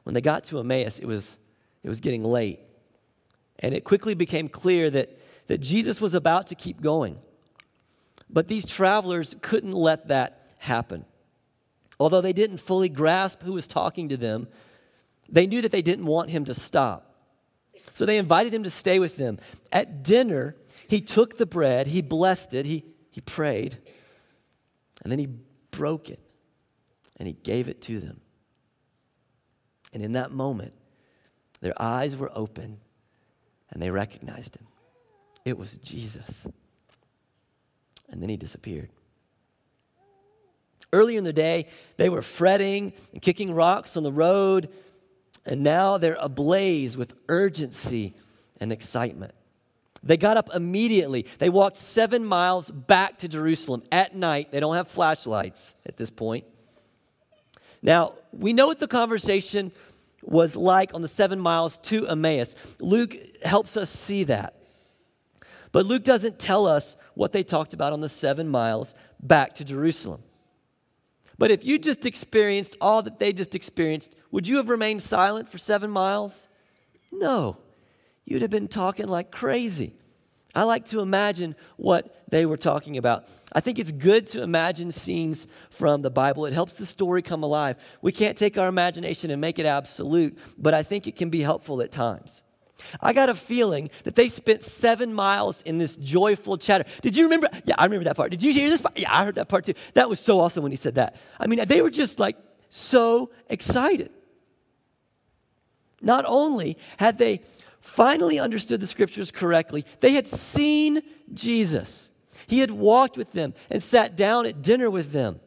When 0.03 0.13
they 0.13 0.21
got 0.21 0.43
to 0.45 0.59
Emmaus, 0.59 0.99
it 0.99 1.05
was, 1.05 1.37
it 1.83 1.89
was 1.89 1.99
getting 1.99 2.23
late. 2.23 2.59
And 3.59 3.73
it 3.73 3.83
quickly 3.83 4.13
became 4.13 4.47
clear 4.47 4.89
that, 4.91 5.17
that 5.47 5.59
Jesus 5.59 5.99
was 5.99 6.13
about 6.13 6.47
to 6.47 6.55
keep 6.55 6.81
going. 6.81 7.17
But 8.29 8.47
these 8.47 8.65
travelers 8.65 9.35
couldn't 9.41 9.73
let 9.73 10.07
that 10.09 10.51
happen. 10.59 11.05
Although 11.99 12.21
they 12.21 12.33
didn't 12.33 12.57
fully 12.57 12.89
grasp 12.89 13.41
who 13.41 13.53
was 13.53 13.67
talking 13.67 14.09
to 14.09 14.17
them, 14.17 14.47
they 15.29 15.47
knew 15.47 15.61
that 15.61 15.71
they 15.71 15.81
didn't 15.81 16.05
want 16.05 16.29
him 16.29 16.45
to 16.45 16.53
stop. 16.53 17.15
So 17.93 18.05
they 18.05 18.17
invited 18.17 18.53
him 18.53 18.63
to 18.63 18.69
stay 18.69 18.99
with 18.99 19.17
them. 19.17 19.39
At 19.71 20.03
dinner, 20.03 20.55
he 20.87 21.01
took 21.01 21.37
the 21.37 21.45
bread, 21.45 21.87
he 21.87 22.01
blessed 22.01 22.53
it, 22.53 22.65
he, 22.65 22.83
he 23.09 23.21
prayed, 23.21 23.77
and 25.03 25.11
then 25.11 25.19
he 25.19 25.27
broke 25.71 26.09
it 26.09 26.19
and 27.17 27.27
he 27.27 27.33
gave 27.33 27.67
it 27.67 27.81
to 27.83 27.99
them. 27.99 28.21
And 29.93 30.03
in 30.03 30.13
that 30.13 30.31
moment, 30.31 30.73
their 31.61 31.73
eyes 31.81 32.15
were 32.15 32.31
open 32.33 32.79
and 33.71 33.81
they 33.81 33.89
recognized 33.89 34.57
him. 34.57 34.67
It 35.43 35.57
was 35.57 35.77
Jesus. 35.77 36.47
And 38.09 38.21
then 38.21 38.29
he 38.29 38.37
disappeared. 38.37 38.89
Earlier 40.93 41.17
in 41.17 41.23
the 41.23 41.33
day, 41.33 41.67
they 41.97 42.09
were 42.09 42.21
fretting 42.21 42.93
and 43.11 43.21
kicking 43.21 43.53
rocks 43.53 43.97
on 43.97 44.03
the 44.03 44.11
road, 44.11 44.69
and 45.45 45.63
now 45.63 45.97
they're 45.97 46.17
ablaze 46.19 46.95
with 46.95 47.13
urgency 47.27 48.13
and 48.59 48.71
excitement. 48.71 49.33
They 50.03 50.17
got 50.17 50.37
up 50.37 50.49
immediately. 50.53 51.25
They 51.39 51.49
walked 51.49 51.77
seven 51.77 52.23
miles 52.23 52.71
back 52.71 53.17
to 53.19 53.27
Jerusalem 53.27 53.83
at 53.91 54.15
night. 54.15 54.51
They 54.51 54.59
don't 54.59 54.75
have 54.75 54.87
flashlights 54.87 55.75
at 55.85 55.97
this 55.97 56.09
point. 56.09 56.45
Now, 57.81 58.13
we 58.31 58.53
know 58.53 58.67
what 58.67 58.79
the 58.79 58.87
conversation 58.87 59.71
was 60.23 60.55
like 60.55 60.93
on 60.93 61.01
the 61.01 61.07
seven 61.07 61.39
miles 61.39 61.77
to 61.79 62.07
Emmaus. 62.07 62.55
Luke 62.79 63.15
helps 63.43 63.77
us 63.77 63.89
see 63.89 64.23
that. 64.25 64.55
But 65.71 65.85
Luke 65.85 66.03
doesn't 66.03 66.39
tell 66.39 66.65
us 66.65 66.95
what 67.13 67.33
they 67.33 67.43
talked 67.43 67.73
about 67.73 67.93
on 67.93 68.01
the 68.01 68.09
seven 68.09 68.47
miles 68.47 68.95
back 69.19 69.53
to 69.55 69.65
Jerusalem. 69.65 70.21
But 71.37 71.51
if 71.51 71.63
you 71.63 71.77
just 71.77 72.05
experienced 72.05 72.77
all 72.81 73.03
that 73.03 73.19
they 73.19 73.31
just 73.33 73.55
experienced, 73.55 74.15
would 74.31 74.47
you 74.47 74.57
have 74.57 74.69
remained 74.69 75.01
silent 75.01 75.49
for 75.49 75.57
seven 75.57 75.91
miles? 75.91 76.47
No. 77.11 77.57
You'd 78.25 78.41
have 78.41 78.51
been 78.51 78.67
talking 78.67 79.07
like 79.07 79.31
crazy. 79.31 79.93
I 80.55 80.63
like 80.63 80.85
to 80.85 81.01
imagine 81.01 81.55
what 81.75 82.23
they 82.29 82.45
were 82.45 82.57
talking 82.57 82.97
about. 82.97 83.27
I 83.53 83.59
think 83.59 83.77
it's 83.77 83.91
good 83.91 84.25
to 84.27 84.41
imagine 84.41 84.91
scenes 84.91 85.47
from 85.69 86.01
the 86.01 86.09
Bible. 86.09 86.45
It 86.45 86.53
helps 86.53 86.73
the 86.73 86.85
story 86.85 87.21
come 87.21 87.43
alive. 87.43 87.77
We 88.01 88.11
can't 88.11 88.37
take 88.37 88.57
our 88.57 88.67
imagination 88.67 89.29
and 89.29 89.39
make 89.39 89.59
it 89.59 89.65
absolute, 89.67 90.37
but 90.57 90.73
I 90.73 90.81
think 90.81 91.05
it 91.05 91.15
can 91.15 91.29
be 91.29 91.41
helpful 91.41 91.81
at 91.81 91.91
times. 91.91 92.43
I 93.01 93.13
got 93.13 93.29
a 93.29 93.35
feeling 93.35 93.89
that 94.03 94.15
they 94.15 94.27
spent 94.27 94.63
seven 94.63 95.13
miles 95.13 95.61
in 95.63 95.77
this 95.77 95.95
joyful 95.95 96.57
chatter. 96.57 96.85
Did 97.01 97.17
you 97.17 97.23
remember? 97.23 97.49
Yeah, 97.65 97.75
I 97.77 97.85
remember 97.85 98.05
that 98.05 98.15
part. 98.15 98.31
Did 98.31 98.43
you 98.43 98.53
hear 98.53 98.69
this 98.69 98.81
part? 98.81 98.97
Yeah, 98.97 99.13
I 99.13 99.25
heard 99.25 99.35
that 99.35 99.49
part 99.49 99.65
too. 99.65 99.73
That 99.93 100.09
was 100.09 100.19
so 100.19 100.39
awesome 100.39 100.63
when 100.63 100.71
he 100.71 100.75
said 100.75 100.95
that. 100.95 101.15
I 101.39 101.47
mean, 101.47 101.65
they 101.67 101.81
were 101.81 101.89
just 101.89 102.19
like 102.19 102.37
so 102.69 103.31
excited. 103.49 104.11
Not 106.01 106.25
only 106.27 106.77
had 106.97 107.17
they 107.17 107.41
finally 107.81 108.39
understood 108.39 108.79
the 108.79 108.87
scriptures 108.87 109.31
correctly, 109.31 109.85
they 109.99 110.11
had 110.11 110.27
seen 110.27 111.01
Jesus. 111.33 112.11
He 112.47 112.59
had 112.59 112.71
walked 112.71 113.17
with 113.17 113.33
them 113.33 113.53
and 113.69 113.81
sat 113.81 114.15
down 114.15 114.45
at 114.45 114.61
dinner 114.61 114.89
with 114.89 115.11
them. 115.11 115.39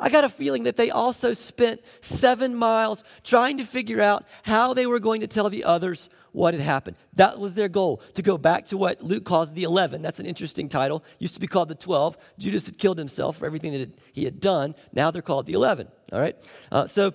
I 0.00 0.10
got 0.10 0.24
a 0.24 0.28
feeling 0.28 0.64
that 0.64 0.76
they 0.76 0.90
also 0.90 1.32
spent 1.34 1.80
seven 2.00 2.54
miles 2.56 3.04
trying 3.22 3.58
to 3.58 3.64
figure 3.64 4.00
out 4.00 4.24
how 4.42 4.74
they 4.74 4.86
were 4.86 4.98
going 4.98 5.20
to 5.20 5.26
tell 5.26 5.50
the 5.50 5.64
others 5.64 6.08
what 6.34 6.52
had 6.52 6.62
happened. 6.62 6.96
That 7.14 7.38
was 7.38 7.54
their 7.54 7.68
goal, 7.68 8.02
to 8.14 8.22
go 8.22 8.36
back 8.36 8.66
to 8.66 8.76
what 8.76 9.00
Luke 9.02 9.24
calls 9.24 9.52
the 9.52 9.62
11. 9.62 10.02
That's 10.02 10.18
an 10.18 10.26
interesting 10.26 10.68
title. 10.68 11.04
Used 11.20 11.34
to 11.34 11.40
be 11.40 11.46
called 11.46 11.68
the 11.68 11.76
12. 11.76 12.18
Judas 12.38 12.66
had 12.66 12.76
killed 12.76 12.98
himself 12.98 13.36
for 13.36 13.46
everything 13.46 13.72
that 13.72 13.96
he 14.12 14.24
had 14.24 14.40
done. 14.40 14.74
Now 14.92 15.12
they're 15.12 15.22
called 15.22 15.46
the 15.46 15.52
11. 15.52 15.86
All 16.12 16.20
right? 16.20 16.36
Uh, 16.72 16.88
so, 16.88 17.14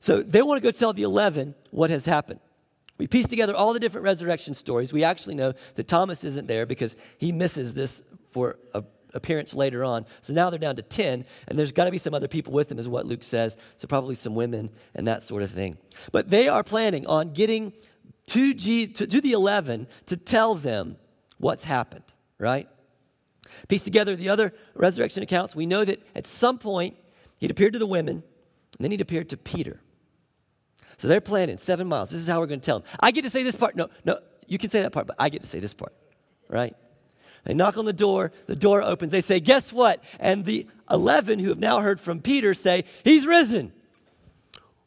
so 0.00 0.22
they 0.22 0.40
want 0.40 0.62
to 0.62 0.66
go 0.66 0.70
tell 0.70 0.94
the 0.94 1.02
11 1.02 1.54
what 1.70 1.90
has 1.90 2.06
happened. 2.06 2.40
We 2.96 3.06
piece 3.06 3.28
together 3.28 3.54
all 3.54 3.74
the 3.74 3.80
different 3.80 4.04
resurrection 4.04 4.54
stories. 4.54 4.92
We 4.92 5.04
actually 5.04 5.34
know 5.34 5.52
that 5.74 5.86
Thomas 5.86 6.24
isn't 6.24 6.46
there 6.46 6.64
because 6.64 6.96
he 7.18 7.32
misses 7.32 7.74
this 7.74 8.02
for 8.30 8.56
a 8.72 8.82
appearance 9.14 9.54
later 9.54 9.84
on. 9.84 10.04
So 10.22 10.32
now 10.32 10.50
they're 10.50 10.58
down 10.58 10.76
to 10.76 10.82
10, 10.82 11.24
and 11.48 11.58
there's 11.58 11.72
got 11.72 11.84
to 11.84 11.90
be 11.90 11.98
some 11.98 12.14
other 12.14 12.28
people 12.28 12.52
with 12.52 12.68
them, 12.68 12.78
is 12.78 12.88
what 12.88 13.06
Luke 13.06 13.22
says. 13.22 13.56
So 13.76 13.86
probably 13.86 14.14
some 14.14 14.34
women 14.34 14.70
and 14.94 15.06
that 15.06 15.22
sort 15.22 15.42
of 15.42 15.50
thing. 15.50 15.78
But 16.12 16.30
they 16.30 16.48
are 16.48 16.62
planning 16.62 17.06
on 17.06 17.32
getting 17.32 17.72
to, 18.26 18.54
G, 18.54 18.86
to, 18.86 19.06
to 19.06 19.20
the 19.20 19.32
11 19.32 19.86
to 20.06 20.16
tell 20.16 20.54
them 20.54 20.96
what's 21.38 21.64
happened, 21.64 22.04
right? 22.38 22.68
Piece 23.68 23.82
together 23.82 24.16
the 24.16 24.28
other 24.28 24.52
resurrection 24.74 25.22
accounts. 25.22 25.54
We 25.54 25.66
know 25.66 25.84
that 25.84 26.02
at 26.14 26.26
some 26.26 26.58
point 26.58 26.96
he'd 27.38 27.50
appeared 27.50 27.74
to 27.74 27.78
the 27.78 27.86
women, 27.86 28.16
and 28.16 28.84
then 28.84 28.90
he'd 28.90 29.00
appeared 29.00 29.28
to 29.30 29.36
Peter. 29.36 29.80
So 30.96 31.08
they're 31.08 31.20
planning 31.20 31.58
seven 31.58 31.86
miles. 31.86 32.10
This 32.10 32.20
is 32.20 32.28
how 32.28 32.40
we're 32.40 32.46
going 32.46 32.60
to 32.60 32.66
tell 32.66 32.80
them. 32.80 32.88
I 33.00 33.10
get 33.10 33.22
to 33.22 33.30
say 33.30 33.42
this 33.42 33.56
part. 33.56 33.76
No, 33.76 33.88
no, 34.04 34.18
you 34.46 34.58
can 34.58 34.70
say 34.70 34.82
that 34.82 34.92
part, 34.92 35.06
but 35.06 35.16
I 35.18 35.28
get 35.28 35.40
to 35.42 35.46
say 35.46 35.60
this 35.60 35.74
part, 35.74 35.92
right? 36.48 36.74
They 37.44 37.54
knock 37.54 37.76
on 37.76 37.84
the 37.84 37.92
door, 37.92 38.32
the 38.46 38.56
door 38.56 38.82
opens. 38.82 39.12
They 39.12 39.20
say, 39.20 39.38
Guess 39.38 39.72
what? 39.72 40.02
And 40.18 40.44
the 40.44 40.66
11 40.90 41.38
who 41.38 41.50
have 41.50 41.58
now 41.58 41.80
heard 41.80 42.00
from 42.00 42.20
Peter 42.20 42.54
say, 42.54 42.84
He's 43.04 43.26
risen. 43.26 43.72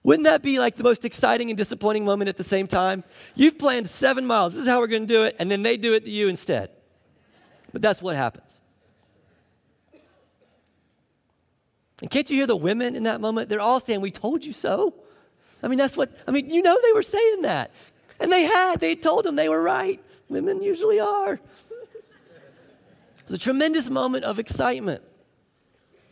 Wouldn't 0.07 0.23
that 0.23 0.41
be 0.41 0.57
like 0.57 0.77
the 0.77 0.85
most 0.85 1.03
exciting 1.03 1.49
and 1.49 1.57
disappointing 1.57 2.05
moment 2.05 2.29
at 2.29 2.37
the 2.37 2.43
same 2.43 2.65
time? 2.65 3.03
You've 3.35 3.59
planned 3.59 3.89
seven 3.89 4.25
miles. 4.25 4.53
This 4.53 4.61
is 4.61 4.69
how 4.69 4.79
we're 4.79 4.87
going 4.87 5.05
to 5.05 5.13
do 5.13 5.23
it. 5.23 5.35
And 5.37 5.51
then 5.51 5.63
they 5.63 5.75
do 5.75 5.93
it 5.95 6.05
to 6.05 6.09
you 6.09 6.29
instead. 6.29 6.69
But 7.73 7.81
that's 7.81 8.01
what 8.01 8.15
happens. 8.15 8.61
And 12.01 12.09
can't 12.09 12.29
you 12.29 12.37
hear 12.37 12.47
the 12.47 12.55
women 12.55 12.95
in 12.95 13.03
that 13.03 13.19
moment? 13.19 13.49
They're 13.49 13.59
all 13.59 13.81
saying, 13.81 13.99
We 13.99 14.11
told 14.11 14.45
you 14.45 14.53
so. 14.53 14.93
I 15.61 15.67
mean, 15.67 15.77
that's 15.77 15.97
what, 15.97 16.09
I 16.25 16.31
mean, 16.31 16.49
you 16.51 16.61
know, 16.61 16.79
they 16.81 16.93
were 16.93 17.03
saying 17.03 17.41
that. 17.41 17.71
And 18.21 18.31
they 18.31 18.43
had, 18.43 18.79
they 18.79 18.95
told 18.95 19.25
them 19.25 19.35
they 19.35 19.49
were 19.49 19.61
right. 19.61 20.01
Women 20.29 20.63
usually 20.63 21.01
are. 21.01 21.33
It 21.33 21.41
was 23.25 23.33
a 23.33 23.37
tremendous 23.37 23.89
moment 23.89 24.23
of 24.23 24.39
excitement. 24.39 25.01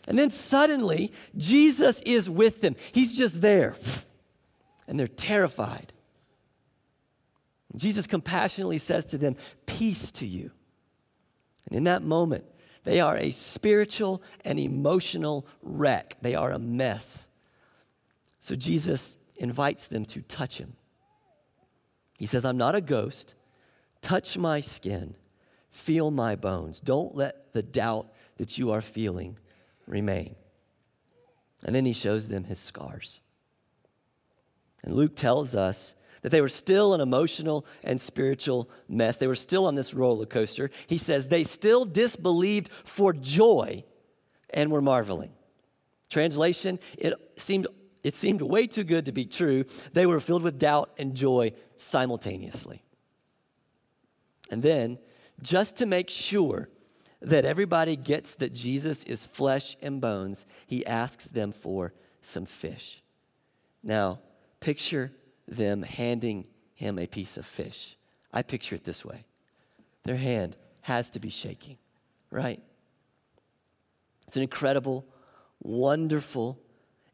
And 0.08 0.18
then 0.18 0.30
suddenly, 0.30 1.12
Jesus 1.36 2.02
is 2.02 2.30
with 2.30 2.62
them. 2.62 2.76
He's 2.92 3.18
just 3.18 3.42
there. 3.42 3.76
And 4.88 5.00
they're 5.00 5.08
terrified. 5.08 5.94
Jesus 7.76 8.08
compassionately 8.08 8.78
says 8.78 9.06
to 9.08 9.18
them, 9.18 9.36
Peace 9.66 10.12
to 10.14 10.28
you. 10.28 10.52
And 11.68 11.78
in 11.78 11.84
that 11.86 12.04
moment, 12.04 12.46
they 12.84 13.00
are 13.00 13.18
a 13.18 13.32
spiritual 13.32 14.22
and 14.46 14.60
emotional 14.60 15.48
wreck. 15.62 16.18
They 16.22 16.36
are 16.36 16.52
a 16.52 16.60
mess. 16.60 17.28
So 18.40 18.56
Jesus 18.56 19.18
invites 19.38 19.88
them 19.88 20.06
to 20.06 20.22
touch 20.22 20.60
him. 20.60 20.76
He 22.18 22.28
says, 22.28 22.46
I'm 22.46 22.58
not 22.58 22.76
a 22.76 22.82
ghost. 22.82 23.34
Touch 24.02 24.38
my 24.38 24.62
skin, 24.62 25.16
feel 25.72 26.12
my 26.12 26.36
bones. 26.36 26.80
Don't 26.80 27.16
let 27.16 27.54
the 27.54 27.64
doubt 27.64 28.14
that 28.38 28.58
you 28.60 28.72
are 28.72 28.82
feeling 28.82 29.40
remain. 29.88 30.36
And 31.64 31.74
then 31.74 31.86
he 31.86 31.94
shows 31.94 32.28
them 32.28 32.44
his 32.44 32.60
scars. 32.60 33.22
And 34.84 34.94
Luke 34.94 35.16
tells 35.16 35.56
us 35.56 35.96
that 36.22 36.30
they 36.30 36.42
were 36.42 36.50
still 36.50 36.94
an 36.94 37.02
emotional 37.02 37.66
and 37.84 38.00
spiritual 38.00 38.70
mess. 38.88 39.18
They 39.18 39.28
were 39.28 39.36
still 39.36 39.66
on 39.66 39.76
this 39.76 39.94
roller 39.94 40.26
coaster. 40.26 40.70
He 40.88 40.98
says 40.98 41.28
they 41.28 41.44
still 41.44 41.86
disbelieved 41.86 42.70
for 42.84 43.14
joy 43.14 43.84
and 44.52 44.72
were 44.72 44.82
marveling. 44.82 45.32
Translation, 46.10 46.80
it 46.98 47.14
seemed, 47.38 47.68
it 48.04 48.16
seemed 48.16 48.42
way 48.42 48.68
too 48.68 48.84
good 48.84 49.06
to 49.06 49.12
be 49.12 49.26
true. 49.26 49.66
They 49.94 50.06
were 50.06 50.20
filled 50.20 50.44
with 50.44 50.60
doubt 50.60 50.92
and 50.98 51.16
joy 51.16 51.54
simultaneously. 51.78 52.84
And 54.52 54.62
then, 54.62 55.00
just 55.42 55.78
to 55.78 55.86
make 55.86 56.10
sure 56.10 56.70
that 57.26 57.44
everybody 57.44 57.96
gets 57.96 58.36
that 58.36 58.54
Jesus 58.54 59.04
is 59.04 59.26
flesh 59.26 59.76
and 59.82 60.00
bones, 60.00 60.46
he 60.68 60.86
asks 60.86 61.28
them 61.28 61.52
for 61.52 61.92
some 62.22 62.46
fish. 62.46 63.02
Now, 63.84 64.20
picture 64.60 65.12
them 65.48 65.82
handing 65.82 66.46
him 66.76 67.00
a 67.00 67.08
piece 67.08 67.38
of 67.38 67.46
fish. 67.46 67.98
I 68.32 68.44
picture 68.44 68.76
it 68.76 68.84
this 68.84 69.04
way 69.04 69.26
their 70.04 70.18
hand 70.18 70.56
has 70.82 71.10
to 71.12 71.20
be 71.20 71.30
shaking, 71.30 71.78
right? 72.30 72.62
It's 74.28 74.36
an 74.36 74.44
incredible, 74.44 75.06
wonderful, 75.62 76.60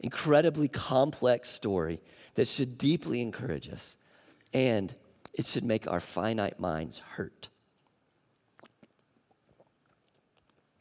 incredibly 0.02 0.68
complex 0.68 1.50
story 1.50 2.02
that 2.36 2.50
should 2.50 2.78
deeply 2.78 3.22
encourage 3.22 3.70
us 3.70 3.98
and 4.54 4.94
it 5.34 5.46
should 5.46 5.64
make 5.64 5.90
our 5.90 6.02
finite 6.02 6.60
minds 6.60 7.00
hurt. 7.00 7.48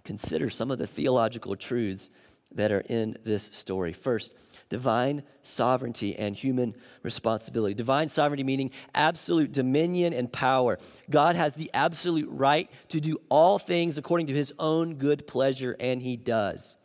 Consider 0.04 0.50
some 0.50 0.70
of 0.70 0.78
the 0.78 0.86
theological 0.86 1.56
truths 1.56 2.10
that 2.52 2.72
are 2.72 2.82
in 2.88 3.16
this 3.24 3.44
story. 3.44 3.92
First, 3.92 4.32
divine 4.68 5.22
sovereignty 5.42 6.16
and 6.16 6.34
human 6.34 6.74
responsibility. 7.02 7.74
Divine 7.74 8.08
sovereignty 8.08 8.44
meaning 8.44 8.70
absolute 8.94 9.52
dominion 9.52 10.12
and 10.12 10.32
power. 10.32 10.78
God 11.10 11.36
has 11.36 11.54
the 11.54 11.70
absolute 11.74 12.28
right 12.30 12.70
to 12.88 13.00
do 13.00 13.18
all 13.28 13.58
things 13.58 13.98
according 13.98 14.28
to 14.28 14.34
his 14.34 14.54
own 14.58 14.94
good 14.94 15.26
pleasure, 15.26 15.76
and 15.78 16.00
he 16.00 16.16
does. 16.16 16.76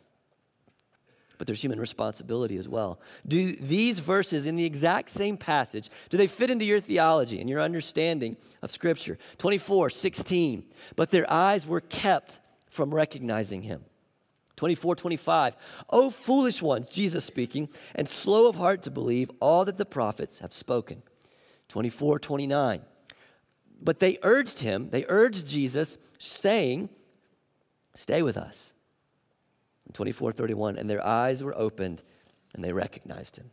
But 1.38 1.46
there's 1.46 1.62
human 1.62 1.78
responsibility 1.78 2.56
as 2.56 2.66
well. 2.66 2.98
Do 3.26 3.52
these 3.52 3.98
verses 3.98 4.46
in 4.46 4.56
the 4.56 4.64
exact 4.64 5.10
same 5.10 5.36
passage, 5.36 5.90
do 6.08 6.16
they 6.16 6.26
fit 6.26 6.50
into 6.50 6.64
your 6.64 6.80
theology 6.80 7.40
and 7.40 7.48
your 7.48 7.60
understanding 7.60 8.36
of 8.62 8.70
Scripture? 8.70 9.18
24, 9.38 9.90
16. 9.90 10.64
But 10.96 11.10
their 11.10 11.30
eyes 11.30 11.66
were 11.66 11.82
kept 11.82 12.40
from 12.76 12.94
recognizing 12.94 13.62
him. 13.62 13.84
24, 14.56 14.96
25. 14.96 15.56
O 15.90 16.10
foolish 16.10 16.62
ones, 16.62 16.88
Jesus 16.88 17.24
speaking, 17.24 17.68
and 17.94 18.08
slow 18.08 18.48
of 18.48 18.56
heart 18.56 18.82
to 18.84 18.90
believe 18.90 19.30
all 19.40 19.64
that 19.64 19.76
the 19.76 19.84
prophets 19.84 20.38
have 20.38 20.52
spoken. 20.52 21.02
24, 21.68 22.18
29. 22.18 22.82
But 23.82 23.98
they 23.98 24.18
urged 24.22 24.60
him, 24.60 24.90
they 24.90 25.04
urged 25.08 25.46
Jesus, 25.46 25.98
saying, 26.18 26.88
Stay 27.94 28.22
with 28.22 28.36
us. 28.36 28.74
24, 29.94 30.32
31. 30.32 30.76
And 30.76 30.88
their 30.88 31.04
eyes 31.04 31.42
were 31.42 31.56
opened 31.56 32.02
and 32.54 32.62
they 32.62 32.72
recognized 32.72 33.36
him. 33.36 33.50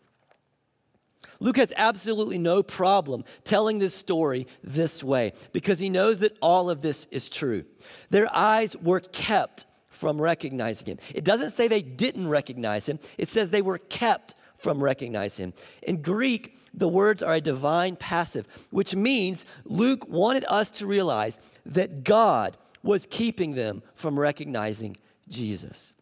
Luke 1.39 1.57
has 1.57 1.73
absolutely 1.75 2.37
no 2.37 2.63
problem 2.63 3.23
telling 3.43 3.79
this 3.79 3.93
story 3.93 4.47
this 4.63 5.03
way 5.03 5.33
because 5.51 5.79
he 5.79 5.89
knows 5.89 6.19
that 6.19 6.37
all 6.41 6.69
of 6.69 6.81
this 6.81 7.05
is 7.11 7.29
true. 7.29 7.65
Their 8.09 8.33
eyes 8.33 8.77
were 8.77 8.99
kept 8.99 9.65
from 9.89 10.19
recognizing 10.21 10.87
him. 10.87 10.97
It 11.13 11.23
doesn't 11.23 11.51
say 11.51 11.67
they 11.67 11.81
didn't 11.81 12.27
recognize 12.27 12.87
him, 12.87 12.99
it 13.17 13.29
says 13.29 13.49
they 13.49 13.61
were 13.61 13.77
kept 13.77 14.35
from 14.57 14.81
recognizing 14.81 15.47
him. 15.47 15.53
In 15.81 16.01
Greek, 16.01 16.57
the 16.73 16.87
words 16.87 17.21
are 17.21 17.35
a 17.35 17.41
divine 17.41 17.97
passive, 17.97 18.47
which 18.71 18.95
means 18.95 19.45
Luke 19.65 20.07
wanted 20.07 20.45
us 20.47 20.69
to 20.71 20.87
realize 20.87 21.39
that 21.65 22.03
God 22.03 22.57
was 22.81 23.05
keeping 23.05 23.55
them 23.55 23.83
from 23.95 24.17
recognizing 24.17 24.97
Jesus. 25.27 25.93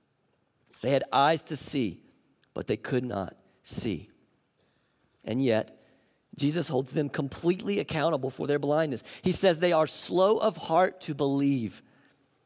They 0.81 0.91
had 0.91 1.03
eyes 1.11 1.41
to 1.43 1.57
see, 1.57 2.01
but 2.53 2.67
they 2.67 2.77
could 2.77 3.03
not 3.05 3.35
see. 3.63 4.09
And 5.23 5.43
yet, 5.43 5.77
Jesus 6.35 6.67
holds 6.67 6.93
them 6.93 7.09
completely 7.09 7.79
accountable 7.79 8.29
for 8.29 8.47
their 8.47 8.59
blindness. 8.59 9.03
He 9.21 9.31
says 9.31 9.59
they 9.59 9.73
are 9.73 9.87
slow 9.87 10.37
of 10.37 10.57
heart 10.57 11.01
to 11.01 11.13
believe. 11.13 11.81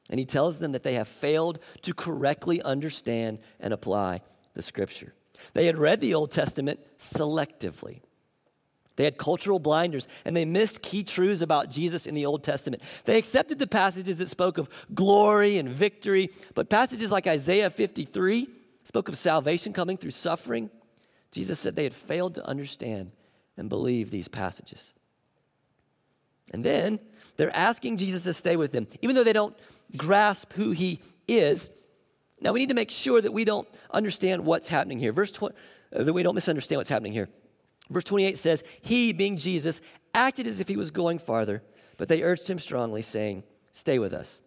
And 0.09 0.19
he 0.19 0.25
tells 0.25 0.59
them 0.59 0.71
that 0.73 0.83
they 0.83 0.95
have 0.95 1.07
failed 1.07 1.59
to 1.83 1.93
correctly 1.93 2.61
understand 2.61 3.39
and 3.59 3.73
apply 3.73 4.21
the 4.53 4.61
scripture. 4.61 5.13
They 5.53 5.65
had 5.65 5.77
read 5.77 6.01
the 6.01 6.13
Old 6.13 6.31
Testament 6.31 6.79
selectively. 6.97 8.01
They 8.95 9.03
had 9.03 9.17
cultural 9.17 9.59
blinders 9.59 10.07
and 10.23 10.35
they 10.35 10.45
missed 10.45 10.81
key 10.81 11.03
truths 11.03 11.41
about 11.41 11.69
Jesus 11.69 12.05
in 12.05 12.15
the 12.15 12.25
Old 12.25 12.43
Testament. 12.43 12.81
They 13.03 13.17
accepted 13.17 13.59
the 13.59 13.67
passages 13.67 14.19
that 14.19 14.29
spoke 14.29 14.57
of 14.57 14.69
glory 14.93 15.57
and 15.57 15.69
victory, 15.69 16.29
but 16.53 16.69
passages 16.69 17.11
like 17.11 17.27
Isaiah 17.27 17.69
53 17.69 18.47
spoke 18.83 19.09
of 19.09 19.17
salvation 19.17 19.73
coming 19.73 19.97
through 19.97 20.11
suffering. 20.11 20.69
Jesus 21.35 21.59
said 21.59 21.75
they 21.75 21.83
had 21.83 21.93
failed 21.93 22.35
to 22.35 22.47
understand 22.47 23.11
and 23.57 23.67
believe 23.67 24.09
these 24.09 24.29
passages. 24.29 24.93
And 26.51 26.63
then 26.63 26.97
they're 27.35 27.53
asking 27.53 27.97
Jesus 27.97 28.23
to 28.23 28.31
stay 28.31 28.55
with 28.55 28.71
them, 28.71 28.87
even 29.01 29.17
though 29.17 29.23
they 29.25 29.33
don't 29.33 29.53
grasp 29.97 30.53
who 30.53 30.71
he 30.71 31.01
is. 31.27 31.69
Now 32.39 32.53
we 32.53 32.61
need 32.61 32.69
to 32.69 32.75
make 32.75 32.89
sure 32.89 33.19
that 33.19 33.33
we 33.33 33.43
don't 33.43 33.67
understand 33.91 34.45
what's 34.45 34.69
happening 34.69 34.97
here. 34.97 35.11
Verse 35.11 35.31
20, 35.31 35.53
uh, 35.93 36.03
that 36.03 36.13
we 36.13 36.23
don't 36.23 36.35
misunderstand 36.35 36.77
what's 36.77 36.89
happening 36.89 37.11
here. 37.11 37.27
Verse 37.89 38.05
28 38.05 38.37
says, 38.37 38.63
He, 38.79 39.11
being 39.11 39.35
Jesus, 39.35 39.81
acted 40.13 40.47
as 40.47 40.61
if 40.61 40.69
he 40.69 40.77
was 40.77 40.89
going 40.89 41.19
farther, 41.19 41.63
but 41.97 42.07
they 42.07 42.23
urged 42.23 42.49
him 42.49 42.59
strongly, 42.59 43.01
saying, 43.01 43.43
Stay 43.73 43.99
with 43.99 44.13
us. 44.13 44.41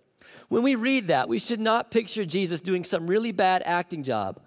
When 0.49 0.63
we 0.63 0.75
read 0.75 1.09
that, 1.09 1.29
we 1.29 1.39
should 1.39 1.61
not 1.61 1.91
picture 1.91 2.25
Jesus 2.25 2.63
doing 2.63 2.85
some 2.85 3.07
really 3.07 3.33
bad 3.33 3.63
acting 3.67 4.03
job. 4.03 4.41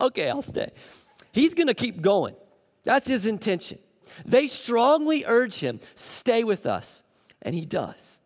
Okay, 0.00 0.30
I'll 0.30 0.42
stay. 0.42 0.70
He's 1.32 1.54
going 1.54 1.68
to 1.68 1.74
keep 1.74 2.00
going. 2.00 2.34
That's 2.84 3.06
his 3.06 3.26
intention. 3.26 3.78
They 4.24 4.46
strongly 4.46 5.24
urge 5.26 5.56
him, 5.56 5.80
Stay 5.94 6.44
with 6.44 6.66
us. 6.66 7.04
And 7.42 7.54
he 7.54 7.64
does. 7.64 8.20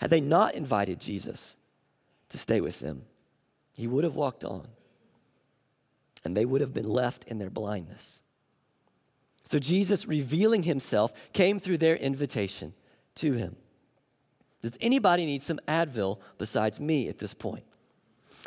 Had 0.00 0.10
they 0.10 0.20
not 0.20 0.54
invited 0.54 1.00
Jesus 1.00 1.58
to 2.28 2.38
stay 2.38 2.60
with 2.60 2.80
them, 2.80 3.02
he 3.76 3.86
would 3.86 4.04
have 4.04 4.14
walked 4.14 4.44
on 4.44 4.68
and 6.24 6.36
they 6.36 6.44
would 6.44 6.60
have 6.60 6.74
been 6.74 6.88
left 6.88 7.24
in 7.24 7.38
their 7.38 7.50
blindness. 7.50 8.22
So 9.44 9.58
Jesus, 9.58 10.06
revealing 10.06 10.64
himself, 10.64 11.12
came 11.32 11.58
through 11.58 11.78
their 11.78 11.96
invitation 11.96 12.74
to 13.16 13.32
him. 13.32 13.56
Does 14.62 14.76
anybody 14.80 15.24
need 15.24 15.42
some 15.42 15.58
Advil 15.66 16.18
besides 16.36 16.80
me 16.80 17.08
at 17.08 17.18
this 17.18 17.34
point? 17.34 17.64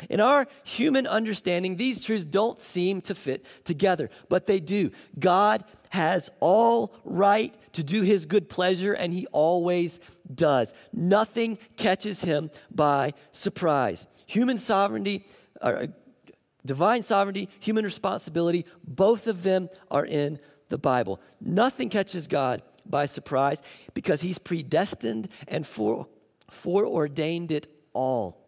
In 0.08 0.20
our 0.20 0.46
human 0.64 1.06
understanding, 1.06 1.76
these 1.76 2.04
truths 2.04 2.24
don't 2.24 2.58
seem 2.58 3.00
to 3.02 3.14
fit 3.14 3.44
together, 3.64 4.10
but 4.28 4.46
they 4.46 4.60
do. 4.60 4.90
God 5.18 5.64
has 5.90 6.30
all 6.40 6.94
right 7.04 7.54
to 7.72 7.82
do 7.82 8.02
his 8.02 8.26
good 8.26 8.48
pleasure, 8.48 8.92
and 8.92 9.12
he 9.12 9.26
always 9.28 10.00
does. 10.34 10.74
Nothing 10.92 11.58
catches 11.76 12.22
him 12.22 12.50
by 12.70 13.12
surprise. 13.32 14.08
Human 14.26 14.58
sovereignty, 14.58 15.26
or 15.60 15.76
uh, 15.76 15.86
divine 16.64 17.02
sovereignty, 17.02 17.48
human 17.60 17.84
responsibility, 17.84 18.64
both 18.84 19.26
of 19.26 19.42
them 19.42 19.68
are 19.90 20.06
in 20.06 20.38
the 20.68 20.78
Bible. 20.78 21.20
Nothing 21.40 21.88
catches 21.88 22.26
God 22.26 22.62
by 22.86 23.06
surprise 23.06 23.62
because 23.94 24.20
he's 24.22 24.38
predestined 24.38 25.28
and 25.48 25.66
fore, 25.66 26.08
foreordained 26.50 27.52
it 27.52 27.66
all. 27.92 28.41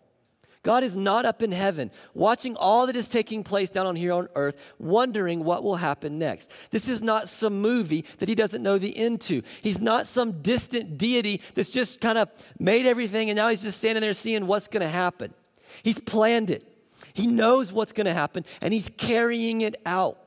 God 0.64 0.82
is 0.82 0.96
not 0.96 1.26
up 1.26 1.42
in 1.42 1.52
heaven 1.52 1.90
watching 2.14 2.56
all 2.56 2.86
that 2.86 2.96
is 2.96 3.10
taking 3.10 3.44
place 3.44 3.68
down 3.68 3.86
on 3.86 3.94
here 3.94 4.14
on 4.14 4.28
earth, 4.34 4.56
wondering 4.78 5.44
what 5.44 5.62
will 5.62 5.76
happen 5.76 6.18
next. 6.18 6.50
This 6.70 6.88
is 6.88 7.02
not 7.02 7.28
some 7.28 7.60
movie 7.60 8.06
that 8.18 8.30
he 8.30 8.34
doesn't 8.34 8.62
know 8.62 8.78
the 8.78 8.96
end 8.96 9.20
to. 9.22 9.42
He's 9.60 9.78
not 9.78 10.06
some 10.06 10.40
distant 10.40 10.96
deity 10.96 11.42
that's 11.54 11.70
just 11.70 12.00
kind 12.00 12.16
of 12.16 12.30
made 12.58 12.86
everything 12.86 13.28
and 13.28 13.36
now 13.36 13.48
he's 13.48 13.62
just 13.62 13.76
standing 13.76 14.00
there 14.00 14.14
seeing 14.14 14.46
what's 14.46 14.66
going 14.66 14.80
to 14.80 14.88
happen. 14.88 15.34
He's 15.82 16.00
planned 16.00 16.48
it. 16.48 16.66
He 17.12 17.26
knows 17.26 17.70
what's 17.70 17.92
going 17.92 18.06
to 18.06 18.14
happen 18.14 18.46
and 18.62 18.72
he's 18.72 18.88
carrying 18.96 19.60
it 19.60 19.76
out. 19.84 20.18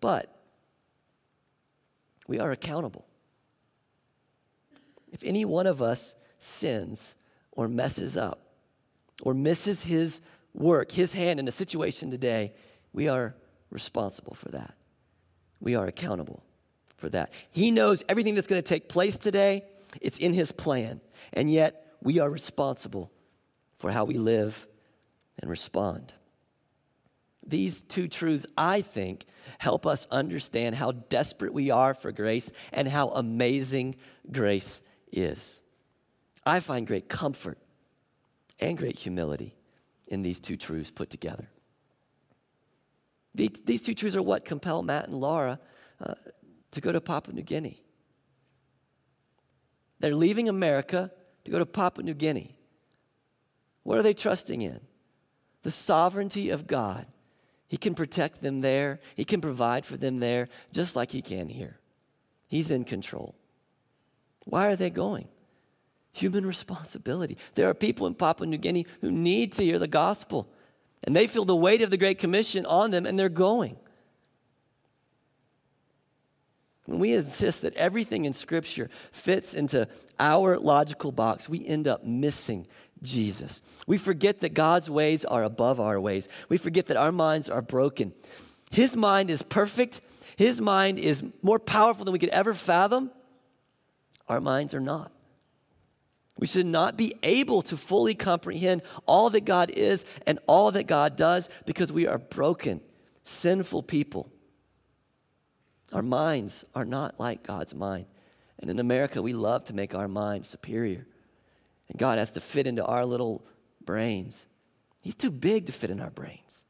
But 0.00 0.34
we 2.26 2.40
are 2.40 2.50
accountable. 2.50 3.06
If 5.12 5.22
any 5.22 5.44
one 5.44 5.66
of 5.66 5.82
us 5.82 6.16
sins, 6.38 7.14
or 7.56 7.68
messes 7.68 8.16
up, 8.16 8.40
or 9.22 9.34
misses 9.34 9.82
his 9.82 10.20
work, 10.54 10.92
his 10.92 11.12
hand 11.12 11.40
in 11.40 11.48
a 11.48 11.50
situation 11.50 12.10
today, 12.10 12.52
we 12.92 13.08
are 13.08 13.34
responsible 13.70 14.34
for 14.34 14.50
that. 14.50 14.74
We 15.60 15.74
are 15.74 15.86
accountable 15.86 16.42
for 16.96 17.08
that. 17.10 17.32
He 17.50 17.70
knows 17.70 18.04
everything 18.08 18.34
that's 18.34 18.46
going 18.46 18.62
to 18.62 18.68
take 18.68 18.88
place 18.88 19.18
today, 19.18 19.64
it's 20.00 20.18
in 20.18 20.32
his 20.32 20.52
plan. 20.52 21.00
And 21.32 21.50
yet, 21.50 21.96
we 22.02 22.20
are 22.20 22.30
responsible 22.30 23.10
for 23.78 23.90
how 23.90 24.04
we 24.04 24.14
live 24.14 24.66
and 25.40 25.50
respond. 25.50 26.12
These 27.46 27.82
two 27.82 28.08
truths, 28.08 28.46
I 28.56 28.80
think, 28.80 29.24
help 29.58 29.86
us 29.86 30.06
understand 30.10 30.74
how 30.74 30.92
desperate 30.92 31.54
we 31.54 31.70
are 31.70 31.94
for 31.94 32.12
grace 32.12 32.50
and 32.72 32.88
how 32.88 33.08
amazing 33.08 33.96
grace 34.30 34.82
is. 35.12 35.60
I 36.46 36.60
find 36.60 36.86
great 36.86 37.08
comfort 37.08 37.58
and 38.60 38.78
great 38.78 38.98
humility 39.00 39.56
in 40.06 40.22
these 40.22 40.38
two 40.38 40.56
truths 40.56 40.90
put 40.90 41.10
together. 41.10 41.50
These, 43.34 43.82
two 43.82 43.92
truths 43.92 44.16
are 44.16 44.22
what 44.22 44.46
compel 44.46 44.82
Matt 44.82 45.08
and 45.08 45.20
Laura 45.20 45.58
uh, 46.00 46.14
to 46.70 46.80
go 46.80 46.90
to 46.90 47.02
Papua 47.02 47.34
New 47.34 47.42
Guinea. 47.42 47.82
They're 49.98 50.14
leaving 50.14 50.48
America 50.48 51.10
to 51.44 51.50
go 51.50 51.58
to 51.58 51.66
Papua 51.66 52.04
New 52.04 52.14
Guinea. 52.14 52.56
What 53.82 53.98
are 53.98 54.02
they 54.02 54.14
trusting 54.14 54.62
in? 54.62 54.80
The 55.64 55.70
sovereignty 55.70 56.48
of 56.48 56.66
God. 56.66 57.06
He 57.68 57.76
can 57.76 57.94
protect 57.94 58.40
them 58.40 58.60
there, 58.60 59.00
He 59.16 59.24
can 59.24 59.40
provide 59.40 59.84
for 59.84 59.96
them 59.96 60.20
there, 60.20 60.48
just 60.72 60.96
like 60.96 61.10
He 61.10 61.20
can 61.20 61.48
here. 61.48 61.78
He's 62.46 62.70
in 62.70 62.84
control. 62.84 63.34
Why 64.44 64.68
are 64.68 64.76
they 64.76 64.90
going? 64.90 65.28
Human 66.16 66.46
responsibility. 66.46 67.36
There 67.56 67.68
are 67.68 67.74
people 67.74 68.06
in 68.06 68.14
Papua 68.14 68.46
New 68.46 68.56
Guinea 68.56 68.86
who 69.02 69.10
need 69.10 69.52
to 69.52 69.62
hear 69.62 69.78
the 69.78 69.86
gospel, 69.86 70.48
and 71.04 71.14
they 71.14 71.26
feel 71.26 71.44
the 71.44 71.54
weight 71.54 71.82
of 71.82 71.90
the 71.90 71.98
Great 71.98 72.18
Commission 72.18 72.64
on 72.64 72.90
them, 72.90 73.04
and 73.04 73.18
they're 73.18 73.28
going. 73.28 73.76
When 76.86 77.00
we 77.00 77.12
insist 77.12 77.60
that 77.62 77.76
everything 77.76 78.24
in 78.24 78.32
Scripture 78.32 78.88
fits 79.12 79.52
into 79.52 79.86
our 80.18 80.58
logical 80.58 81.12
box, 81.12 81.50
we 81.50 81.66
end 81.66 81.86
up 81.86 82.02
missing 82.02 82.66
Jesus. 83.02 83.60
We 83.86 83.98
forget 83.98 84.40
that 84.40 84.54
God's 84.54 84.88
ways 84.88 85.26
are 85.26 85.44
above 85.44 85.80
our 85.80 86.00
ways. 86.00 86.30
We 86.48 86.56
forget 86.56 86.86
that 86.86 86.96
our 86.96 87.12
minds 87.12 87.50
are 87.50 87.60
broken. 87.60 88.14
His 88.70 88.96
mind 88.96 89.30
is 89.30 89.42
perfect, 89.42 90.00
His 90.36 90.62
mind 90.62 90.98
is 90.98 91.22
more 91.42 91.58
powerful 91.58 92.06
than 92.06 92.12
we 92.12 92.18
could 92.18 92.30
ever 92.30 92.54
fathom. 92.54 93.10
Our 94.28 94.40
minds 94.40 94.72
are 94.72 94.80
not. 94.80 95.12
We 96.38 96.46
should 96.46 96.66
not 96.66 96.96
be 96.96 97.14
able 97.22 97.62
to 97.62 97.76
fully 97.76 98.14
comprehend 98.14 98.82
all 99.06 99.30
that 99.30 99.44
God 99.44 99.70
is 99.70 100.04
and 100.26 100.38
all 100.46 100.70
that 100.72 100.86
God 100.86 101.16
does 101.16 101.48
because 101.64 101.92
we 101.92 102.06
are 102.06 102.18
broken, 102.18 102.80
sinful 103.22 103.84
people. 103.84 104.30
Our 105.92 106.02
minds 106.02 106.64
are 106.74 106.84
not 106.84 107.18
like 107.18 107.42
God's 107.42 107.74
mind. 107.74 108.06
And 108.58 108.70
in 108.70 108.78
America, 108.78 109.22
we 109.22 109.32
love 109.32 109.64
to 109.64 109.74
make 109.74 109.94
our 109.94 110.08
minds 110.08 110.48
superior. 110.48 111.06
And 111.88 111.98
God 111.98 112.18
has 112.18 112.32
to 112.32 112.40
fit 112.40 112.66
into 112.66 112.84
our 112.84 113.06
little 113.06 113.46
brains. 113.84 114.46
He's 115.00 115.14
too 115.14 115.30
big 115.30 115.66
to 115.66 115.72
fit 115.72 115.90
in 115.90 116.00
our 116.00 116.10
brains. 116.10 116.64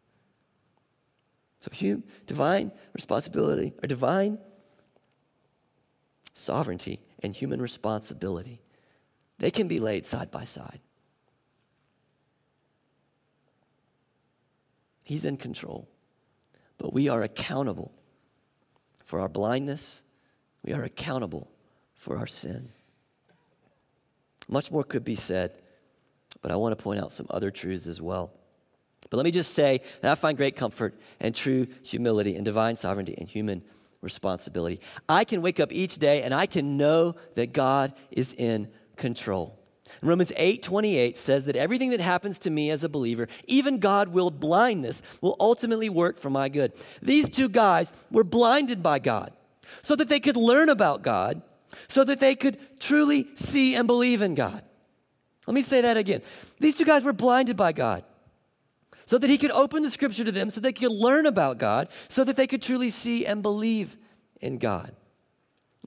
So, 1.61 1.71
hum, 1.75 2.05
divine 2.27 2.71
responsibility, 2.93 3.73
or 3.83 3.87
divine 3.87 4.39
sovereignty 6.35 7.01
and 7.23 7.35
human 7.35 7.63
responsibility, 7.63 8.61
they 9.39 9.51
can 9.51 9.69
be 9.69 9.81
laid 9.81 10.07
side 10.07 10.31
by 10.31 10.45
side. 10.45 10.81
He's 15.03 15.25
in 15.25 15.37
control, 15.37 15.89
but 16.79 16.93
we 16.93 17.09
are 17.09 17.23
accountable 17.23 17.93
for 19.05 19.21
our 19.21 19.29
blindness, 19.29 20.03
we 20.65 20.73
are 20.73 20.83
accountable 20.83 21.49
for 21.95 22.17
our 22.17 22.27
sin. 22.27 22.71
Much 24.49 24.71
more 24.71 24.83
could 24.83 25.05
be 25.05 25.15
said, 25.15 25.63
but 26.43 26.51
I 26.51 26.57
want 26.57 26.77
to 26.77 26.83
point 26.83 27.01
out 27.01 27.13
some 27.13 27.27
other 27.31 27.51
truths 27.51 27.87
as 27.87 28.01
well. 28.01 28.33
But 29.11 29.19
let 29.19 29.25
me 29.25 29.31
just 29.31 29.55
say 29.55 29.81
that 30.01 30.11
I 30.11 30.15
find 30.17 30.37
great 30.37 30.57
comfort 30.57 30.95
and 31.21 31.35
true 31.35 31.67
humility 31.83 32.35
in 32.35 32.45
divine 32.45 32.77
sovereignty 32.77 33.15
and 33.17 33.29
human 33.29 33.63
responsibility. 34.03 34.81
I 35.09 35.25
can 35.25 35.43
wake 35.43 35.61
up 35.61 35.73
each 35.73 35.99
day 35.99 36.23
and 36.23 36.35
I 36.35 36.47
can 36.47 36.77
know 36.77 37.15
that 37.35 37.53
God 37.53 37.93
is 38.11 38.33
in 38.33 38.69
control. 38.97 39.59
Romans 40.03 40.33
8 40.37 40.63
28 40.63 41.17
says 41.17 41.45
that 41.45 41.57
everything 41.57 41.91
that 41.91 42.01
happens 42.01 42.39
to 42.41 42.51
me 42.51 42.71
as 42.71 42.85
a 42.85 42.89
believer, 42.89 43.29
even 43.47 43.79
God 43.79 44.09
willed 44.09 44.41
blindness, 44.41 45.03
will 45.21 45.37
ultimately 45.39 45.89
work 45.89 46.19
for 46.19 46.31
my 46.31 46.49
good. 46.49 46.73
These 47.03 47.29
two 47.29 47.49
guys 47.49 47.93
were 48.11 48.25
blinded 48.25 48.83
by 48.83 48.99
God 48.99 49.33
so 49.83 49.97
that 49.97 50.09
they 50.09 50.21
could 50.21 50.37
learn 50.37 50.69
about 50.69 51.03
God, 51.03 51.43
so 51.89 52.05
that 52.05 52.21
they 52.21 52.35
could 52.35 52.59
truly 52.81 53.29
see 53.35 53.75
and 53.75 53.87
believe 53.87 54.23
in 54.23 54.35
God. 54.35 54.63
Let 55.47 55.55
me 55.55 55.63
say 55.63 55.83
that 55.83 55.97
again. 55.97 56.23
These 56.59 56.77
two 56.77 56.85
guys 56.85 57.05
were 57.05 57.13
blinded 57.13 57.57
by 57.57 57.73
God 57.73 58.05
so 59.07 59.19
that 59.19 59.31
He 59.31 59.39
could 59.39 59.53
open 59.53 59.83
the 59.83 59.91
scripture 59.91 60.25
to 60.25 60.33
them, 60.33 60.51
so 60.51 60.61
they 60.61 60.73
could 60.73 60.91
learn 60.91 61.27
about 61.27 61.59
God, 61.59 61.89
so 62.09 62.25
that 62.25 62.37
they 62.37 62.49
could 62.49 62.63
truly 62.63 62.91
see 62.91 63.25
and 63.25 63.43
believe 63.43 63.97
in 64.41 64.59
God. 64.59 64.95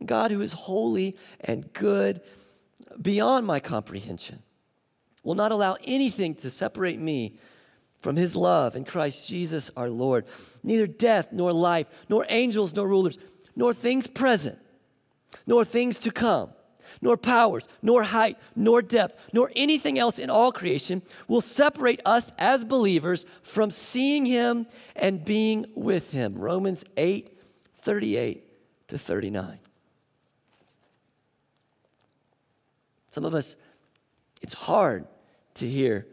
God, 0.05 0.31
who 0.31 0.39
is 0.39 0.53
holy 0.53 1.17
and 1.41 1.71
good 1.73 2.21
beyond 3.01 3.45
my 3.45 3.59
comprehension, 3.59 4.39
will 5.23 5.35
not 5.35 5.51
allow 5.51 5.77
anything 5.83 6.35
to 6.35 6.49
separate 6.49 6.99
me 6.99 7.37
from 7.99 8.15
his 8.15 8.35
love 8.35 8.75
in 8.75 8.85
Christ 8.85 9.29
Jesus 9.29 9.69
our 9.75 9.89
Lord. 9.89 10.25
Neither 10.63 10.87
death, 10.87 11.29
nor 11.31 11.51
life, 11.51 11.87
nor 12.07 12.25
angels, 12.29 12.73
nor 12.73 12.87
rulers, 12.87 13.17
nor 13.55 13.73
things 13.73 14.07
present, 14.07 14.57
nor 15.45 15.65
things 15.65 15.99
to 15.99 16.11
come, 16.11 16.51
nor 17.01 17.17
powers, 17.17 17.67
nor 17.81 18.03
height, 18.03 18.37
nor 18.55 18.81
depth, 18.81 19.19
nor 19.33 19.51
anything 19.55 19.99
else 19.99 20.17
in 20.17 20.29
all 20.29 20.51
creation 20.51 21.01
will 21.27 21.41
separate 21.41 22.01
us 22.05 22.31
as 22.37 22.63
believers 22.63 23.25
from 23.43 23.69
seeing 23.69 24.25
him 24.25 24.65
and 24.95 25.25
being 25.25 25.65
with 25.75 26.11
him. 26.11 26.35
Romans 26.35 26.83
8 26.97 27.35
38 27.81 28.43
to 28.89 28.97
39. 28.97 29.59
Some 33.19 33.25
of 33.25 33.35
us, 33.35 33.57
it's 34.41 34.53
hard 34.53 35.05
to 35.55 35.69
hear 35.69 36.07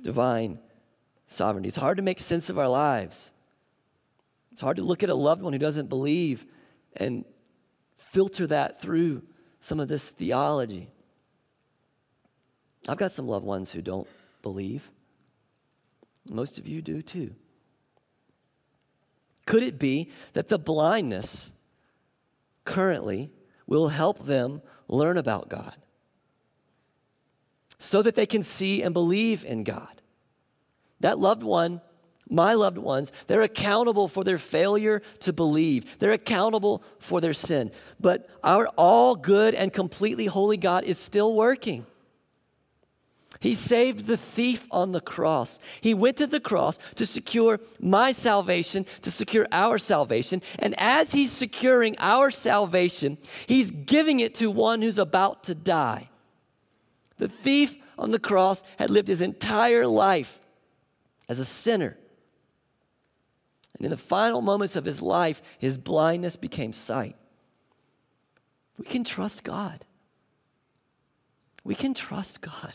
divine 0.00 0.58
sovereignty. 1.28 1.68
It's 1.68 1.76
hard 1.76 1.98
to 1.98 2.02
make 2.02 2.18
sense 2.18 2.50
of 2.50 2.58
our 2.58 2.66
lives. 2.66 3.32
It's 4.50 4.60
hard 4.60 4.78
to 4.78 4.82
look 4.82 5.04
at 5.04 5.10
a 5.10 5.14
loved 5.14 5.42
one 5.42 5.52
who 5.52 5.60
doesn't 5.60 5.88
believe 5.88 6.44
and 6.96 7.24
filter 7.96 8.48
that 8.48 8.80
through 8.80 9.22
some 9.60 9.78
of 9.78 9.86
this 9.86 10.10
theology. 10.10 10.90
I've 12.88 12.98
got 12.98 13.12
some 13.12 13.28
loved 13.28 13.46
ones 13.46 13.70
who 13.70 13.80
don't 13.80 14.08
believe. 14.42 14.90
Most 16.28 16.58
of 16.58 16.66
you 16.66 16.82
do 16.82 17.00
too. 17.00 17.32
Could 19.46 19.62
it 19.62 19.78
be 19.78 20.10
that 20.32 20.48
the 20.48 20.58
blindness 20.58 21.52
currently 22.64 23.30
will 23.68 23.86
help 23.86 24.26
them 24.26 24.62
learn 24.88 25.16
about 25.16 25.48
God? 25.48 25.76
So 27.84 28.00
that 28.02 28.14
they 28.14 28.26
can 28.26 28.42
see 28.42 28.82
and 28.82 28.94
believe 28.94 29.44
in 29.44 29.62
God. 29.62 30.00
That 31.00 31.18
loved 31.18 31.42
one, 31.42 31.82
my 32.30 32.54
loved 32.54 32.78
ones, 32.78 33.12
they're 33.26 33.42
accountable 33.42 34.08
for 34.08 34.24
their 34.24 34.38
failure 34.38 35.02
to 35.20 35.34
believe. 35.34 35.98
They're 35.98 36.12
accountable 36.12 36.82
for 36.98 37.20
their 37.20 37.34
sin. 37.34 37.70
But 38.00 38.28
our 38.42 38.68
all 38.78 39.14
good 39.14 39.54
and 39.54 39.70
completely 39.70 40.26
holy 40.26 40.56
God 40.56 40.84
is 40.84 40.98
still 40.98 41.34
working. 41.34 41.84
He 43.40 43.54
saved 43.54 44.06
the 44.06 44.16
thief 44.16 44.66
on 44.70 44.92
the 44.92 45.02
cross. 45.02 45.58
He 45.82 45.92
went 45.92 46.16
to 46.16 46.26
the 46.26 46.40
cross 46.40 46.78
to 46.94 47.04
secure 47.04 47.60
my 47.78 48.12
salvation, 48.12 48.86
to 49.02 49.10
secure 49.10 49.46
our 49.52 49.76
salvation. 49.76 50.40
And 50.58 50.74
as 50.78 51.12
He's 51.12 51.32
securing 51.32 51.96
our 51.98 52.30
salvation, 52.30 53.18
He's 53.46 53.70
giving 53.70 54.20
it 54.20 54.36
to 54.36 54.50
one 54.50 54.80
who's 54.80 54.98
about 54.98 55.44
to 55.44 55.54
die. 55.54 56.08
The 57.16 57.28
thief 57.28 57.76
on 57.98 58.10
the 58.10 58.18
cross 58.18 58.62
had 58.78 58.90
lived 58.90 59.08
his 59.08 59.20
entire 59.20 59.86
life 59.86 60.40
as 61.28 61.38
a 61.38 61.44
sinner. 61.44 61.96
And 63.76 63.84
in 63.84 63.90
the 63.90 63.96
final 63.96 64.40
moments 64.40 64.76
of 64.76 64.84
his 64.84 65.02
life, 65.02 65.42
his 65.58 65.76
blindness 65.76 66.36
became 66.36 66.72
sight. 66.72 67.16
We 68.78 68.84
can 68.84 69.04
trust 69.04 69.44
God. 69.44 69.84
We 71.64 71.74
can 71.74 71.94
trust 71.94 72.40
God. 72.40 72.74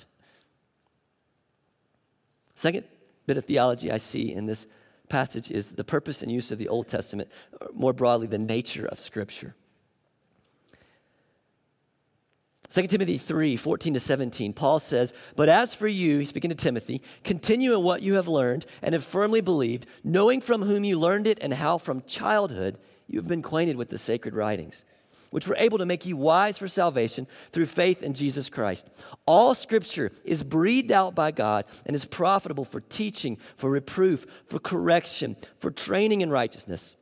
Second 2.55 2.85
bit 3.25 3.37
of 3.37 3.45
theology 3.45 3.91
I 3.91 3.97
see 3.97 4.33
in 4.33 4.45
this 4.45 4.67
passage 5.07 5.51
is 5.51 5.73
the 5.73 5.83
purpose 5.83 6.21
and 6.21 6.31
use 6.31 6.51
of 6.51 6.57
the 6.57 6.67
Old 6.67 6.87
Testament, 6.87 7.29
uh, 7.61 7.67
more 7.73 7.93
broadly, 7.93 8.27
the 8.27 8.37
nature 8.37 8.85
of 8.85 8.99
Scripture. 8.99 9.55
2 12.69 12.85
Timothy 12.85 13.17
3 13.17 13.55
14 13.55 13.95
to 13.95 13.99
17, 13.99 14.53
Paul 14.53 14.79
says, 14.79 15.13
But 15.35 15.49
as 15.49 15.73
for 15.73 15.87
you, 15.87 16.19
he's 16.19 16.29
speaking 16.29 16.51
to 16.51 16.55
Timothy, 16.55 17.01
continue 17.23 17.73
in 17.73 17.83
what 17.83 18.03
you 18.03 18.13
have 18.13 18.27
learned 18.27 18.67
and 18.83 18.93
have 18.93 19.03
firmly 19.03 19.41
believed, 19.41 19.87
knowing 20.03 20.39
from 20.39 20.61
whom 20.61 20.83
you 20.83 20.99
learned 20.99 21.25
it 21.25 21.39
and 21.41 21.53
how 21.55 21.79
from 21.79 22.03
childhood 22.03 22.77
you 23.07 23.19
have 23.19 23.27
been 23.27 23.39
acquainted 23.39 23.75
with 23.75 23.89
the 23.89 23.97
sacred 23.97 24.35
writings, 24.35 24.85
which 25.31 25.47
were 25.47 25.55
able 25.57 25.79
to 25.79 25.85
make 25.85 26.05
you 26.05 26.15
wise 26.15 26.59
for 26.59 26.67
salvation 26.67 27.25
through 27.51 27.65
faith 27.65 28.03
in 28.03 28.13
Jesus 28.13 28.51
Christ. 28.51 28.87
All 29.25 29.55
scripture 29.55 30.11
is 30.23 30.43
breathed 30.43 30.91
out 30.91 31.15
by 31.15 31.31
God 31.31 31.65
and 31.87 31.95
is 31.95 32.05
profitable 32.05 32.65
for 32.65 32.81
teaching, 32.81 33.39
for 33.55 33.71
reproof, 33.71 34.27
for 34.45 34.59
correction, 34.59 35.37
for 35.57 35.71
training 35.71 36.21
in 36.21 36.29
righteousness, 36.29 36.97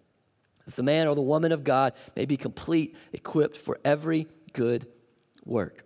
that 0.66 0.78
the 0.78 0.84
man 0.84 1.08
or 1.08 1.16
the 1.16 1.22
woman 1.22 1.52
of 1.52 1.66
God 1.66 1.92
may 2.16 2.26
be 2.26 2.38
complete, 2.38 2.96
equipped 3.12 3.58
for 3.58 3.78
every 3.84 4.28
good 4.54 4.88
work. 5.48 5.84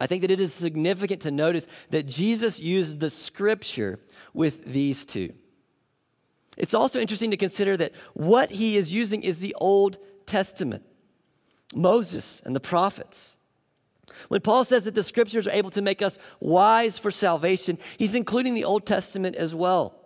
I 0.00 0.06
think 0.06 0.22
that 0.22 0.30
it 0.30 0.40
is 0.40 0.52
significant 0.52 1.22
to 1.22 1.30
notice 1.30 1.68
that 1.90 2.06
Jesus 2.06 2.60
used 2.60 2.98
the 2.98 3.10
scripture 3.10 4.00
with 4.34 4.64
these 4.64 5.06
two. 5.06 5.32
It's 6.58 6.74
also 6.74 7.00
interesting 7.00 7.30
to 7.30 7.36
consider 7.36 7.76
that 7.76 7.92
what 8.14 8.50
he 8.50 8.76
is 8.76 8.92
using 8.92 9.22
is 9.22 9.38
the 9.38 9.54
Old 9.60 9.98
Testament, 10.26 10.84
Moses 11.74 12.42
and 12.44 12.54
the 12.54 12.60
prophets. 12.60 13.38
When 14.28 14.40
Paul 14.40 14.64
says 14.64 14.84
that 14.84 14.94
the 14.94 15.02
scriptures 15.02 15.46
are 15.46 15.52
able 15.52 15.70
to 15.70 15.82
make 15.82 16.02
us 16.02 16.18
wise 16.40 16.98
for 16.98 17.10
salvation, 17.10 17.78
he's 17.98 18.14
including 18.14 18.54
the 18.54 18.64
Old 18.64 18.86
Testament 18.86 19.36
as 19.36 19.54
well. 19.54 19.98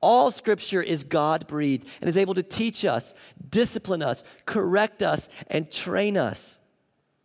All 0.00 0.30
scripture 0.30 0.82
is 0.82 1.02
God 1.02 1.46
breathed 1.46 1.86
and 2.00 2.10
is 2.10 2.16
able 2.16 2.34
to 2.34 2.42
teach 2.42 2.84
us, 2.84 3.14
discipline 3.48 4.02
us, 4.02 4.22
correct 4.44 5.02
us, 5.02 5.28
and 5.48 5.70
train 5.70 6.16
us. 6.16 6.60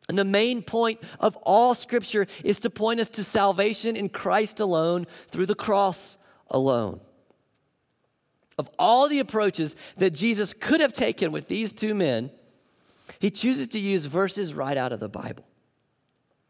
And 0.10 0.18
the 0.18 0.26
main 0.26 0.64
point 0.64 1.00
of 1.20 1.38
all 1.38 1.76
scripture 1.76 2.26
is 2.44 2.60
to 2.62 2.72
point 2.72 3.00
us 3.00 3.08
to 3.10 3.24
salvation 3.24 3.96
in 3.96 4.10
Christ 4.10 4.60
alone 4.60 5.06
through 5.28 5.46
the 5.46 5.56
cross 5.56 6.18
alone. 6.50 7.00
Of 8.58 8.70
all 8.80 9.08
the 9.08 9.20
approaches 9.20 9.76
that 9.98 10.16
Jesus 10.16 10.54
could 10.54 10.82
have 10.82 10.94
taken 10.94 11.32
with 11.32 11.48
these 11.48 11.72
two 11.72 11.94
men, 11.94 12.32
he 13.20 13.30
chooses 13.30 13.68
to 13.68 13.80
use 13.80 14.08
verses 14.08 14.56
right 14.56 14.76
out 14.76 14.92
of 14.92 15.00
the 15.00 15.08
Bible. 15.08 15.46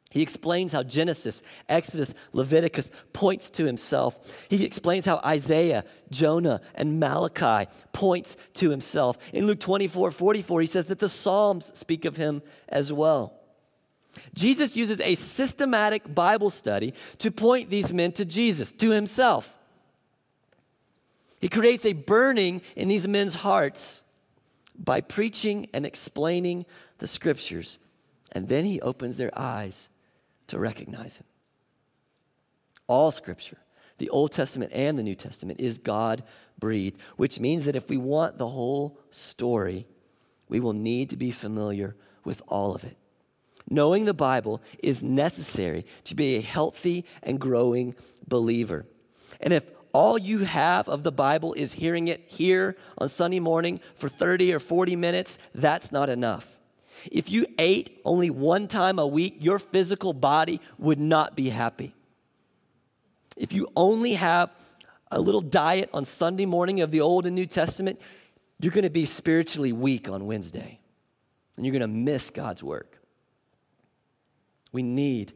He 0.10 0.22
explains 0.22 0.72
how 0.72 0.82
Genesis, 0.82 1.44
Exodus, 1.68 2.16
Leviticus 2.32 2.90
points 3.14 3.50
to 3.52 3.66
himself. 3.66 4.48
He 4.50 4.66
explains 4.66 5.06
how 5.06 5.20
Isaiah, 5.24 5.84
Jonah, 6.10 6.62
and 6.76 7.00
Malachi 7.00 7.70
points 7.92 8.38
to 8.56 8.72
himself. 8.72 9.18
In 9.34 9.46
Luke 9.46 9.60
24, 9.60 10.12
44, 10.12 10.62
he 10.62 10.68
says 10.68 10.88
that 10.88 11.00
the 11.00 11.10
Psalms 11.10 11.78
speak 11.78 12.06
of 12.06 12.16
him 12.16 12.42
as 12.70 12.92
well. 12.92 13.39
Jesus 14.34 14.76
uses 14.76 15.00
a 15.02 15.16
systematic 15.16 16.14
Bible 16.14 16.50
study 16.50 16.94
to 17.20 17.32
point 17.32 17.70
these 17.70 17.94
men 17.94 18.12
to 18.14 18.26
Jesus, 18.26 18.72
to 18.74 18.90
himself. 18.92 19.58
He 21.40 21.48
creates 21.48 21.86
a 21.86 21.94
burning 21.94 22.62
in 22.76 22.88
these 22.88 23.08
men's 23.08 23.36
hearts 23.36 24.04
by 24.78 25.02
preaching 25.02 25.68
and 25.74 25.86
explaining 25.86 26.66
the 26.98 27.08
scriptures, 27.08 27.80
and 28.32 28.48
then 28.48 28.66
he 28.66 28.82
opens 28.82 29.18
their 29.18 29.32
eyes 29.38 29.90
to 30.48 30.60
recognize 30.60 31.18
him. 31.18 31.26
All 32.88 33.12
scripture, 33.12 33.58
the 33.98 34.10
Old 34.10 34.32
Testament 34.32 34.72
and 34.74 34.98
the 34.98 35.04
New 35.04 35.16
Testament, 35.16 35.60
is 35.60 35.78
God 35.78 36.24
breathed, 36.58 37.00
which 37.18 37.40
means 37.40 37.66
that 37.66 37.76
if 37.76 37.90
we 37.90 37.98
want 37.98 38.38
the 38.38 38.48
whole 38.48 39.00
story, 39.12 39.86
we 40.50 40.60
will 40.60 40.74
need 40.74 41.10
to 41.12 41.18
be 41.18 41.32
familiar 41.32 41.96
with 42.24 42.42
all 42.48 42.76
of 42.76 42.84
it. 42.84 42.98
Knowing 43.70 44.06
the 44.06 44.14
Bible 44.14 44.62
is 44.82 45.04
necessary 45.04 45.86
to 46.04 46.16
be 46.16 46.36
a 46.36 46.42
healthy 46.42 47.06
and 47.22 47.40
growing 47.40 47.96
believer. 48.28 48.86
And 49.40 49.54
if 49.54 49.66
all 49.94 50.18
you 50.18 50.40
have 50.40 50.88
of 50.88 51.04
the 51.04 51.12
Bible 51.12 51.54
is 51.54 51.74
hearing 51.74 52.08
it 52.08 52.24
here 52.28 52.76
on 52.98 53.10
Sunday 53.10 53.40
morning 53.40 53.80
for 53.96 54.10
30 54.10 54.54
or 54.54 54.60
40 54.60 54.96
minutes, 54.96 55.38
that's 55.54 55.92
not 55.92 56.10
enough. 56.10 56.60
If 57.12 57.30
you 57.30 57.46
ate 57.58 58.02
only 58.06 58.30
one 58.30 58.68
time 58.68 59.00
a 59.00 59.08
week, 59.08 59.38
your 59.40 59.60
physical 59.60 60.14
body 60.14 60.60
would 60.78 61.00
not 61.00 61.36
be 61.36 61.50
happy. 61.50 61.94
If 63.38 63.54
you 63.54 63.70
only 63.76 64.14
have 64.14 64.52
a 65.12 65.20
little 65.20 65.42
diet 65.42 65.90
on 65.94 66.06
Sunday 66.06 66.46
morning 66.46 66.82
of 66.82 66.92
the 66.92 67.02
Old 67.02 67.26
and 67.26 67.36
New 67.36 67.46
Testament, 67.46 68.00
you're 68.60 68.74
going 68.74 68.84
to 68.84 68.90
be 68.90 69.06
spiritually 69.06 69.72
weak 69.72 70.10
on 70.10 70.26
Wednesday 70.26 70.80
and 71.56 71.66
you're 71.66 71.74
going 71.74 71.82
to 71.82 71.88
miss 71.88 72.30
God's 72.30 72.62
work. 72.62 72.99
We 74.72 74.84
need 74.84 75.34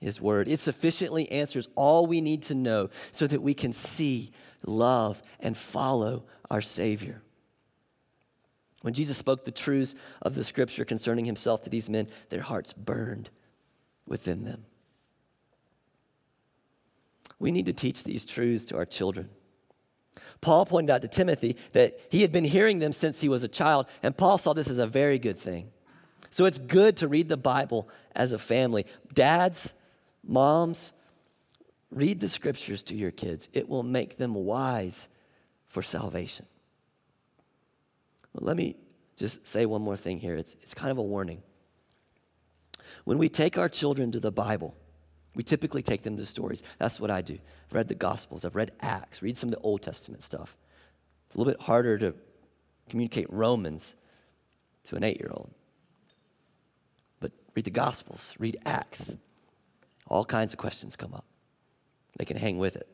His 0.00 0.20
Word. 0.20 0.48
It 0.48 0.60
sufficiently 0.60 1.30
answers 1.30 1.68
all 1.74 2.06
we 2.06 2.20
need 2.20 2.42
to 2.44 2.54
know 2.54 2.90
so 3.12 3.26
that 3.26 3.42
we 3.42 3.54
can 3.54 3.72
see, 3.72 4.32
love, 4.64 5.22
and 5.40 5.56
follow 5.56 6.24
our 6.50 6.62
Savior. 6.62 7.22
When 8.82 8.94
Jesus 8.94 9.16
spoke 9.16 9.44
the 9.44 9.50
truths 9.50 9.94
of 10.22 10.34
the 10.34 10.44
Scripture 10.44 10.84
concerning 10.84 11.24
Himself 11.24 11.62
to 11.62 11.70
these 11.70 11.90
men, 11.90 12.08
their 12.28 12.42
hearts 12.42 12.72
burned 12.72 13.30
within 14.06 14.44
them. 14.44 14.64
We 17.38 17.50
need 17.50 17.66
to 17.66 17.72
teach 17.72 18.04
these 18.04 18.24
truths 18.24 18.64
to 18.66 18.76
our 18.76 18.86
children. 18.86 19.30
Paul 20.40 20.66
pointed 20.66 20.92
out 20.92 21.02
to 21.02 21.08
Timothy 21.08 21.56
that 21.72 21.98
he 22.10 22.22
had 22.22 22.32
been 22.32 22.44
hearing 22.44 22.78
them 22.78 22.92
since 22.92 23.20
he 23.20 23.28
was 23.28 23.42
a 23.42 23.48
child, 23.48 23.86
and 24.02 24.16
Paul 24.16 24.38
saw 24.38 24.52
this 24.52 24.68
as 24.68 24.78
a 24.78 24.86
very 24.86 25.18
good 25.18 25.38
thing. 25.38 25.70
So 26.36 26.44
it's 26.44 26.58
good 26.58 26.98
to 26.98 27.08
read 27.08 27.28
the 27.28 27.38
Bible 27.38 27.88
as 28.14 28.32
a 28.32 28.38
family. 28.38 28.84
Dads, 29.14 29.72
moms, 30.22 30.92
read 31.90 32.20
the 32.20 32.28
scriptures 32.28 32.82
to 32.82 32.94
your 32.94 33.10
kids. 33.10 33.48
It 33.54 33.70
will 33.70 33.82
make 33.82 34.18
them 34.18 34.34
wise 34.34 35.08
for 35.66 35.82
salvation. 35.82 36.44
Well, 38.34 38.46
let 38.46 38.54
me 38.54 38.76
just 39.16 39.46
say 39.46 39.64
one 39.64 39.80
more 39.80 39.96
thing 39.96 40.18
here. 40.18 40.36
It's, 40.36 40.56
it's 40.60 40.74
kind 40.74 40.90
of 40.90 40.98
a 40.98 41.02
warning. 41.02 41.42
When 43.04 43.16
we 43.16 43.30
take 43.30 43.56
our 43.56 43.70
children 43.70 44.12
to 44.12 44.20
the 44.20 44.30
Bible, 44.30 44.76
we 45.34 45.42
typically 45.42 45.80
take 45.80 46.02
them 46.02 46.18
to 46.18 46.26
stories. 46.26 46.62
That's 46.78 47.00
what 47.00 47.10
I 47.10 47.22
do. 47.22 47.38
I've 47.70 47.76
read 47.76 47.88
the 47.88 47.94
Gospels, 47.94 48.44
I've 48.44 48.56
read 48.56 48.72
Acts, 48.80 49.22
read 49.22 49.38
some 49.38 49.48
of 49.48 49.54
the 49.54 49.62
Old 49.62 49.80
Testament 49.80 50.22
stuff. 50.22 50.54
It's 51.28 51.34
a 51.34 51.38
little 51.38 51.54
bit 51.54 51.62
harder 51.62 51.96
to 51.96 52.14
communicate 52.90 53.32
Romans 53.32 53.96
to 54.84 54.96
an 54.96 55.02
eight 55.02 55.18
year 55.18 55.30
old 55.32 55.50
read 57.56 57.64
the 57.64 57.70
Gospels, 57.70 58.34
read 58.38 58.58
Acts. 58.64 59.16
All 60.06 60.24
kinds 60.24 60.52
of 60.52 60.58
questions 60.58 60.94
come 60.94 61.14
up. 61.14 61.24
They 62.18 62.24
can 62.24 62.36
hang 62.36 62.58
with 62.58 62.76
it. 62.76 62.86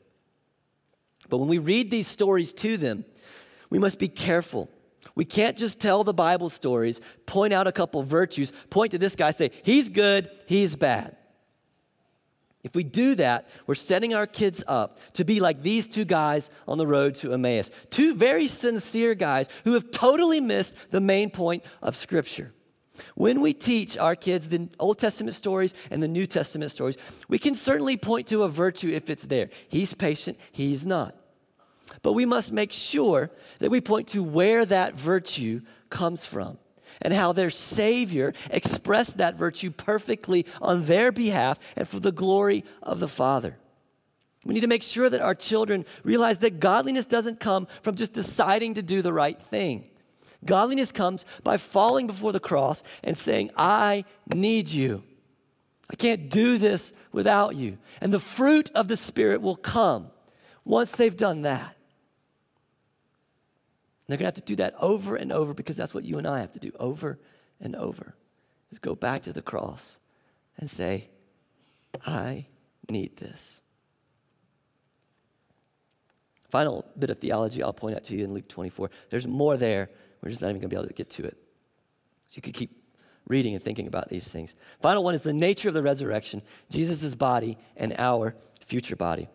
But 1.29 1.38
when 1.38 1.48
we 1.48 1.59
read 1.59 1.90
these 1.90 2.07
stories 2.07 2.53
to 2.55 2.77
them, 2.77 3.05
we 3.68 3.79
must 3.79 3.98
be 3.98 4.09
careful. 4.09 4.70
We 5.14 5.25
can't 5.25 5.59
just 5.59 5.81
tell 5.81 6.05
the 6.05 6.14
Bible 6.14 6.48
stories, 6.48 7.01
point 7.27 7.53
out 7.53 7.66
a 7.66 7.72
couple 7.72 8.03
virtues, 8.03 8.53
point 8.70 8.92
to 8.92 8.98
this 8.98 9.16
guy, 9.16 9.33
say, 9.33 9.51
he's 9.62 9.88
good, 9.88 10.31
he's 10.46 10.77
bad. 10.77 11.16
If 12.62 12.77
we 12.77 12.85
do 12.85 13.16
that, 13.16 13.48
we're 13.66 13.75
setting 13.75 14.14
our 14.14 14.27
kids 14.27 14.62
up 14.68 15.01
to 15.14 15.25
be 15.25 15.40
like 15.40 15.62
these 15.62 15.88
two 15.88 16.05
guys 16.05 16.48
on 16.68 16.79
the 16.79 16.87
road 16.87 17.16
to 17.16 17.33
Emmaus. 17.33 17.72
Two 17.90 18.14
very 18.14 18.46
sincere 18.46 19.16
guys 19.16 19.48
who 19.64 19.72
have 19.72 19.90
totally 19.90 20.40
missed 20.40 20.77
the 20.90 21.01
main 21.01 21.31
point 21.31 21.64
of 21.83 21.96
Scripture. 21.96 22.53
When 23.15 23.41
we 23.41 23.53
teach 23.53 23.97
our 23.97 24.17
kids 24.17 24.49
the 24.49 24.69
Old 24.79 24.99
Testament 24.99 25.35
stories 25.35 25.75
and 25.91 26.03
the 26.03 26.09
New 26.09 26.27
Testament 26.27 26.71
stories, 26.71 26.97
we 27.29 27.38
can 27.38 27.55
certainly 27.55 27.97
point 27.97 28.27
to 28.29 28.43
a 28.43 28.49
virtue 28.49 28.88
if 28.88 29.11
it's 29.11 29.27
there. 29.27 29.51
He's 29.69 29.95
patient, 29.95 30.38
he's 30.51 30.87
not. 30.87 31.15
But 32.03 32.12
we 32.15 32.25
must 32.25 32.53
make 32.53 32.73
sure 32.73 33.31
that 33.59 33.71
we 33.71 33.81
point 33.81 34.09
to 34.09 34.23
where 34.23 34.65
that 34.65 34.95
virtue 34.95 35.61
comes 35.91 36.25
from 36.25 36.59
and 37.01 37.12
how 37.12 37.33
their 37.33 37.51
Savior 37.51 38.33
expressed 38.51 39.19
that 39.19 39.37
virtue 39.37 39.71
perfectly 39.71 40.47
on 40.61 40.87
their 40.87 41.12
behalf 41.12 41.59
and 41.77 41.88
for 41.88 42.01
the 42.01 42.12
glory 42.12 42.65
of 42.83 43.01
the 43.01 43.09
Father. 43.09 43.59
We 44.45 44.55
need 44.55 44.61
to 44.61 44.67
make 44.67 44.83
sure 44.83 45.09
that 45.09 45.21
our 45.21 45.35
children 45.35 45.85
realize 46.03 46.38
that 46.38 46.59
godliness 46.59 47.07
doesn't 47.07 47.38
come 47.38 47.69
from 47.83 47.95
just 47.95 48.12
deciding 48.12 48.75
to 48.75 48.83
do 48.83 49.03
the 49.03 49.12
right 49.12 49.41
thing. 49.41 49.88
Godliness 50.45 50.93
comes 50.93 51.25
by 51.43 51.57
falling 51.57 52.07
before 52.07 52.33
the 52.33 52.41
cross 52.41 52.83
and 53.03 53.17
saying, 53.17 53.51
I 53.57 54.05
need 54.33 54.71
you. 54.71 55.03
I 55.91 55.95
can't 55.95 56.29
do 56.29 56.59
this 56.59 56.93
without 57.13 57.55
you. 57.55 57.79
And 58.01 58.13
the 58.13 58.21
fruit 58.21 58.71
of 58.75 58.89
the 58.89 58.97
Spirit 58.97 59.41
will 59.41 59.57
come 59.57 60.11
once 60.65 60.93
they've 60.93 61.17
done 61.17 61.43
that. 61.43 61.77
And 64.01 64.09
they're 64.09 64.17
going 64.17 64.25
to 64.25 64.27
have 64.27 64.35
to 64.35 64.41
do 64.43 64.57
that 64.57 64.75
over 64.81 65.17
and 65.17 65.33
over 65.33 65.55
because 65.55 65.77
that's 65.77 65.95
what 65.95 66.05
you 66.05 66.19
and 66.19 66.27
I 66.27 66.41
have 66.41 66.53
to 66.53 66.59
do 66.59 66.73
over 66.79 67.19
and 67.61 67.77
over. 67.77 68.15
Is 68.71 68.79
go 68.79 68.95
back 68.95 69.23
to 69.25 69.33
the 69.33 69.43
cross 69.43 69.99
and 70.59 70.69
say, 70.69 71.09
I 72.07 72.47
need 72.89 73.19
this. 73.19 73.62
Final 76.53 76.85
bit 76.99 77.09
of 77.09 77.17
theology 77.17 77.62
I'll 77.62 77.73
point 77.73 77.97
out 77.97 78.05
to 78.05 78.15
you 78.15 78.25
in 78.25 78.35
Luke 78.35 78.47
24. 78.47 78.91
There's 79.09 79.27
more 79.27 79.57
there 79.57 79.88
we're 80.23 80.29
just 80.29 80.43
not 80.43 80.49
even 80.49 80.61
going 80.61 80.69
to 80.69 80.77
be 80.77 80.77
able 80.77 80.87
to 80.87 80.95
get 80.95 81.09
to 81.11 81.25
it. 81.25 81.37
So 82.27 82.37
you 82.37 82.43
could 82.43 82.53
keep 82.53 82.77
reading 83.27 83.55
and 83.55 83.65
thinking 83.65 83.87
about 83.87 84.11
these 84.11 84.31
things. 84.31 84.55
Final 84.83 85.03
one 85.03 85.15
is 85.15 85.23
the 85.23 85.33
nature 85.33 85.69
of 85.69 85.75
the 85.75 85.83
resurrection, 85.83 86.43
Jesus' 86.71 87.15
body 87.15 87.57
and 87.75 87.95
our 87.97 88.37
future 88.61 88.97
body. 88.97 89.29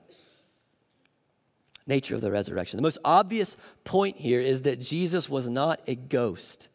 Nature 1.88 2.14
of 2.14 2.22
the 2.22 2.32
resurrection. 2.32 2.78
The 2.78 2.84
most 2.84 3.00
obvious 3.04 3.58
point 3.84 4.18
here 4.18 4.40
is 4.40 4.62
that 4.62 4.80
Jesus 4.80 5.28
was 5.28 5.50
not 5.50 5.82
a 5.88 5.96
ghost. 5.96 6.70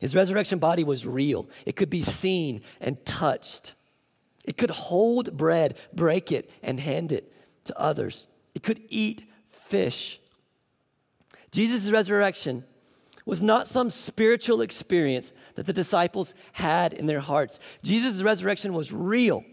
His 0.00 0.14
resurrection 0.14 0.60
body 0.60 0.84
was 0.84 1.04
real. 1.04 1.48
It 1.66 1.74
could 1.74 1.90
be 1.90 2.02
seen 2.02 2.62
and 2.80 3.04
touched. 3.04 3.74
It 4.44 4.56
could 4.56 4.70
hold 4.70 5.36
bread, 5.36 5.76
break 5.92 6.30
it, 6.30 6.48
and 6.62 6.78
hand 6.78 7.10
it 7.10 7.32
to 7.64 7.76
others. 7.76 8.28
It 8.54 8.62
could 8.62 8.80
eat 8.88 9.27
fish. 9.68 10.20
Jesus' 11.50 11.90
resurrection 11.90 12.64
was 13.24 13.42
not 13.42 13.68
some 13.68 13.90
spiritual 13.90 14.62
experience 14.62 15.32
that 15.54 15.66
the 15.66 15.72
disciples 15.72 16.32
had 16.52 16.94
in 16.94 17.06
their 17.06 17.20
hearts. 17.20 17.60
Jesus' 17.82 18.22
resurrection 18.22 18.72
was 18.72 18.92
real. 18.92 19.44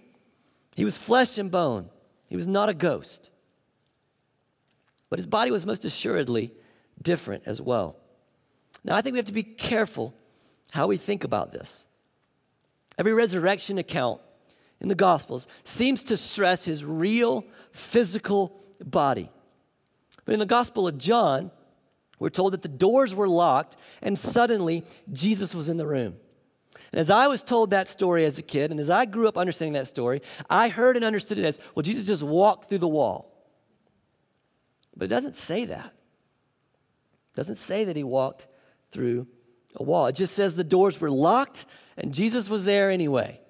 He 0.76 0.86
was 0.86 0.98
flesh 0.98 1.38
and 1.38 1.52
bone, 1.52 1.90
he 2.28 2.36
was 2.36 2.48
not 2.48 2.70
a 2.70 2.74
ghost. 2.74 3.32
But 5.10 5.20
his 5.20 5.28
body 5.28 5.52
was 5.52 5.66
most 5.66 5.86
assuredly 5.86 6.52
different 7.02 7.44
as 7.46 7.62
well. 7.62 7.98
Now, 8.84 8.96
I 8.96 9.02
think 9.02 9.14
we 9.14 9.20
have 9.20 9.26
to 9.28 9.34
be 9.34 9.44
careful 9.44 10.14
how 10.72 10.88
we 10.88 10.98
think 10.98 11.24
about 11.24 11.52
this. 11.52 11.86
Every 12.98 13.14
resurrection 13.14 13.78
account 13.78 14.22
in 14.80 14.90
the 14.90 14.96
Gospels 14.96 15.48
seems 15.64 16.04
to 16.04 16.18
stress 16.18 16.66
his 16.66 16.84
real 16.84 17.46
physical 17.72 18.60
body. 18.84 19.30
But 20.26 20.34
in 20.34 20.40
the 20.40 20.46
Gospel 20.46 20.88
of 20.88 20.98
John, 20.98 21.52
we're 22.20 22.30
told 22.30 22.54
that 22.54 22.62
the 22.62 22.68
doors 22.68 23.14
were 23.14 23.28
locked 23.28 23.78
and 24.02 24.18
suddenly 24.18 24.84
Jesus 25.12 25.54
was 25.54 25.70
in 25.70 25.78
the 25.78 25.88
room. 25.88 26.16
And 26.92 27.00
as 27.00 27.10
I 27.10 27.28
was 27.28 27.44
told 27.44 27.70
that 27.70 27.90
story 27.90 28.26
as 28.26 28.40
a 28.40 28.42
kid, 28.42 28.72
and 28.72 28.80
as 28.80 28.90
I 28.90 29.06
grew 29.06 29.28
up 29.28 29.38
understanding 29.38 29.74
that 29.74 29.88
story, 29.88 30.22
I 30.50 30.70
heard 30.70 30.96
and 30.96 31.06
understood 31.06 31.40
it 31.40 31.46
as 31.46 31.60
well, 31.74 31.84
Jesus 31.84 32.06
just 32.06 32.24
walked 32.24 32.70
through 32.70 32.80
the 32.80 32.88
wall. 32.88 33.32
But 34.96 35.06
it 35.06 35.10
doesn't 35.10 35.36
say 35.36 35.66
that. 35.66 35.86
It 35.86 37.36
doesn't 37.36 37.58
say 37.58 37.86
that 37.86 37.96
he 37.96 38.04
walked 38.04 38.48
through 38.92 39.28
a 39.76 39.84
wall. 39.84 40.08
It 40.08 40.16
just 40.16 40.36
says 40.36 40.56
the 40.56 40.64
doors 40.64 41.00
were 41.00 41.12
locked 41.12 41.66
and 41.98 42.14
Jesus 42.14 42.50
was 42.50 42.66
there 42.66 42.90
anyway. 42.90 43.42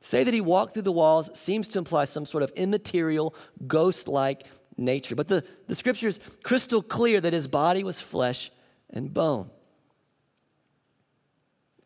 Say 0.00 0.22
that 0.22 0.34
he 0.34 0.40
walked 0.40 0.74
through 0.74 0.82
the 0.82 0.92
walls 0.92 1.30
seems 1.38 1.66
to 1.68 1.78
imply 1.78 2.04
some 2.04 2.26
sort 2.26 2.42
of 2.42 2.50
immaterial, 2.56 3.34
ghost 3.66 4.06
like 4.06 4.44
nature. 4.76 5.14
But 5.14 5.28
the, 5.28 5.44
the 5.66 5.74
scripture 5.74 6.08
is 6.08 6.20
crystal 6.42 6.82
clear 6.82 7.20
that 7.20 7.32
his 7.32 7.46
body 7.46 7.84
was 7.84 8.00
flesh 8.00 8.50
and 8.90 9.12
bone. 9.12 9.50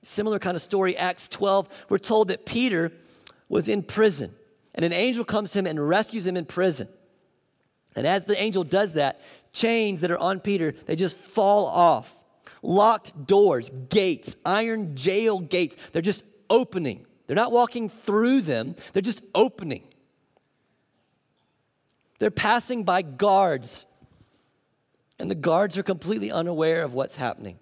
Similar 0.02 0.38
kind 0.38 0.54
of 0.54 0.62
story, 0.62 0.96
Acts 0.96 1.28
12, 1.28 1.68
we're 1.88 1.98
told 1.98 2.28
that 2.28 2.46
Peter 2.46 2.92
was 3.48 3.68
in 3.68 3.82
prison, 3.82 4.34
and 4.74 4.84
an 4.84 4.92
angel 4.92 5.24
comes 5.24 5.52
to 5.52 5.58
him 5.58 5.66
and 5.66 5.88
rescues 5.88 6.26
him 6.26 6.36
in 6.36 6.44
prison. 6.44 6.88
And 7.96 8.06
as 8.06 8.26
the 8.26 8.40
angel 8.40 8.64
does 8.64 8.92
that, 8.92 9.20
chains 9.52 10.00
that 10.00 10.10
are 10.10 10.18
on 10.18 10.40
Peter, 10.40 10.74
they 10.86 10.94
just 10.94 11.16
fall 11.16 11.66
off. 11.66 12.14
Locked 12.62 13.26
doors, 13.26 13.70
gates, 13.88 14.36
iron 14.44 14.96
jail 14.96 15.40
gates, 15.40 15.76
they're 15.92 16.02
just 16.02 16.22
opening. 16.48 17.06
They're 17.26 17.36
not 17.36 17.52
walking 17.52 17.88
through 17.88 18.42
them, 18.42 18.76
they're 18.92 19.02
just 19.02 19.22
opening. 19.34 19.87
They're 22.18 22.30
passing 22.30 22.84
by 22.84 23.02
guards, 23.02 23.86
and 25.18 25.30
the 25.30 25.34
guards 25.34 25.78
are 25.78 25.82
completely 25.82 26.32
unaware 26.32 26.82
of 26.82 26.94
what's 26.94 27.16
happening. 27.16 27.58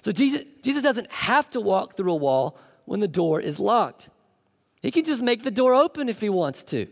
So 0.00 0.12
Jesus, 0.12 0.42
Jesus 0.62 0.82
doesn't 0.82 1.10
have 1.10 1.50
to 1.50 1.60
walk 1.60 1.96
through 1.96 2.12
a 2.12 2.16
wall 2.16 2.58
when 2.84 3.00
the 3.00 3.08
door 3.08 3.40
is 3.40 3.58
locked. 3.58 4.08
He 4.82 4.90
can 4.90 5.04
just 5.04 5.22
make 5.22 5.42
the 5.42 5.50
door 5.50 5.74
open 5.74 6.08
if 6.08 6.20
he 6.20 6.28
wants 6.28 6.64
to. 6.64 6.86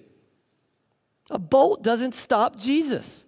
A 1.30 1.38
bolt 1.38 1.82
doesn't 1.82 2.14
stop 2.14 2.58
Jesus. 2.58 3.24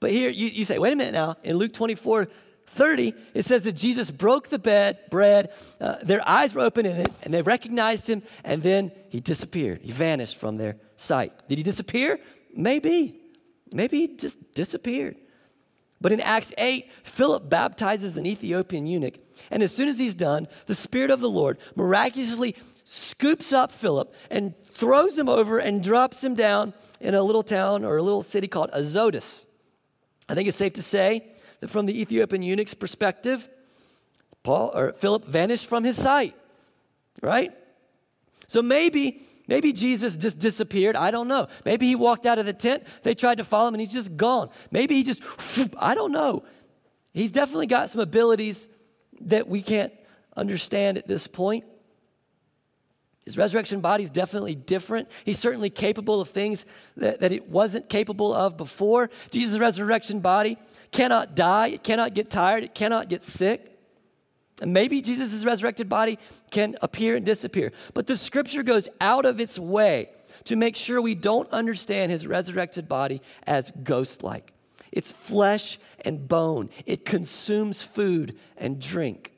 But 0.00 0.10
here 0.10 0.30
you, 0.30 0.48
you 0.48 0.64
say, 0.64 0.78
wait 0.78 0.92
a 0.92 0.96
minute 0.96 1.14
now, 1.14 1.36
in 1.44 1.56
Luke 1.56 1.72
24, 1.72 2.28
30, 2.72 3.14
it 3.34 3.44
says 3.44 3.62
that 3.62 3.76
Jesus 3.76 4.10
broke 4.10 4.48
the 4.48 4.58
bed, 4.58 4.98
bread, 5.10 5.52
uh, 5.78 5.96
their 6.02 6.26
eyes 6.26 6.54
were 6.54 6.62
open 6.62 6.86
in 6.86 6.96
it, 6.96 7.12
and 7.22 7.32
they 7.32 7.42
recognized 7.42 8.08
him, 8.08 8.22
and 8.44 8.62
then 8.62 8.90
he 9.10 9.20
disappeared. 9.20 9.80
He 9.82 9.92
vanished 9.92 10.36
from 10.36 10.56
their 10.56 10.76
sight. 10.96 11.34
Did 11.48 11.58
he 11.58 11.64
disappear? 11.64 12.18
Maybe. 12.54 13.20
Maybe 13.72 13.98
he 13.98 14.16
just 14.16 14.54
disappeared. 14.54 15.16
But 16.00 16.12
in 16.12 16.20
Acts 16.20 16.54
8, 16.56 16.90
Philip 17.04 17.50
baptizes 17.50 18.16
an 18.16 18.24
Ethiopian 18.24 18.86
eunuch, 18.86 19.18
and 19.50 19.62
as 19.62 19.74
soon 19.74 19.88
as 19.88 19.98
he's 19.98 20.14
done, 20.14 20.48
the 20.64 20.74
Spirit 20.74 21.10
of 21.10 21.20
the 21.20 21.30
Lord 21.30 21.58
miraculously 21.76 22.56
scoops 22.84 23.52
up 23.52 23.70
Philip 23.70 24.14
and 24.30 24.54
throws 24.72 25.16
him 25.16 25.28
over 25.28 25.58
and 25.58 25.82
drops 25.82 26.24
him 26.24 26.34
down 26.34 26.72
in 27.00 27.14
a 27.14 27.22
little 27.22 27.42
town 27.42 27.84
or 27.84 27.98
a 27.98 28.02
little 28.02 28.22
city 28.22 28.48
called 28.48 28.70
Azotus. 28.72 29.44
I 30.28 30.34
think 30.34 30.48
it's 30.48 30.56
safe 30.56 30.72
to 30.74 30.82
say 30.82 31.28
that 31.62 31.70
from 31.70 31.86
the 31.86 32.00
Ethiopian 32.00 32.42
eunuch's 32.42 32.74
perspective, 32.74 33.48
Paul 34.42 34.72
or 34.74 34.92
Philip 34.92 35.24
vanished 35.24 35.68
from 35.68 35.84
his 35.84 35.96
sight, 35.96 36.34
right? 37.22 37.52
So 38.48 38.62
maybe 38.62 39.22
maybe 39.46 39.72
Jesus 39.72 40.16
just 40.16 40.40
disappeared. 40.40 40.96
I 40.96 41.12
don't 41.12 41.28
know. 41.28 41.46
Maybe 41.64 41.86
he 41.86 41.94
walked 41.94 42.26
out 42.26 42.40
of 42.40 42.46
the 42.46 42.52
tent. 42.52 42.82
They 43.04 43.14
tried 43.14 43.38
to 43.38 43.44
follow 43.44 43.68
him 43.68 43.74
and 43.74 43.80
he's 43.80 43.92
just 43.92 44.16
gone. 44.16 44.50
Maybe 44.72 44.96
he 44.96 45.04
just 45.04 45.22
I 45.78 45.94
don't 45.94 46.10
know. 46.10 46.42
He's 47.14 47.30
definitely 47.30 47.68
got 47.68 47.90
some 47.90 48.00
abilities 48.00 48.68
that 49.20 49.46
we 49.46 49.62
can't 49.62 49.92
understand 50.36 50.98
at 50.98 51.06
this 51.06 51.28
point. 51.28 51.64
His 53.24 53.38
resurrection 53.38 53.80
body 53.80 54.02
is 54.02 54.10
definitely 54.10 54.56
different. 54.56 55.08
He's 55.24 55.38
certainly 55.38 55.70
capable 55.70 56.20
of 56.20 56.30
things 56.30 56.66
that, 56.96 57.20
that 57.20 57.30
it 57.30 57.48
wasn't 57.48 57.88
capable 57.88 58.34
of 58.34 58.56
before. 58.56 59.10
Jesus' 59.30 59.60
resurrection 59.60 60.18
body 60.18 60.58
cannot 60.92 61.34
die, 61.34 61.68
it 61.68 61.82
cannot 61.82 62.14
get 62.14 62.30
tired, 62.30 62.62
it 62.62 62.74
cannot 62.74 63.08
get 63.08 63.22
sick. 63.22 63.68
And 64.60 64.72
maybe 64.72 65.02
Jesus' 65.02 65.44
resurrected 65.44 65.88
body 65.88 66.18
can 66.50 66.76
appear 66.82 67.16
and 67.16 67.26
disappear. 67.26 67.72
But 67.94 68.06
the 68.06 68.16
scripture 68.16 68.62
goes 68.62 68.88
out 69.00 69.24
of 69.24 69.40
its 69.40 69.58
way 69.58 70.10
to 70.44 70.54
make 70.56 70.76
sure 70.76 71.02
we 71.02 71.14
don't 71.14 71.50
understand 71.50 72.12
his 72.12 72.26
resurrected 72.26 72.88
body 72.88 73.22
as 73.46 73.72
ghost 73.82 74.22
like. 74.22 74.52
It's 74.92 75.10
flesh 75.10 75.78
and 76.04 76.28
bone, 76.28 76.68
it 76.86 77.04
consumes 77.04 77.82
food 77.82 78.38
and 78.56 78.80
drink. 78.80 79.32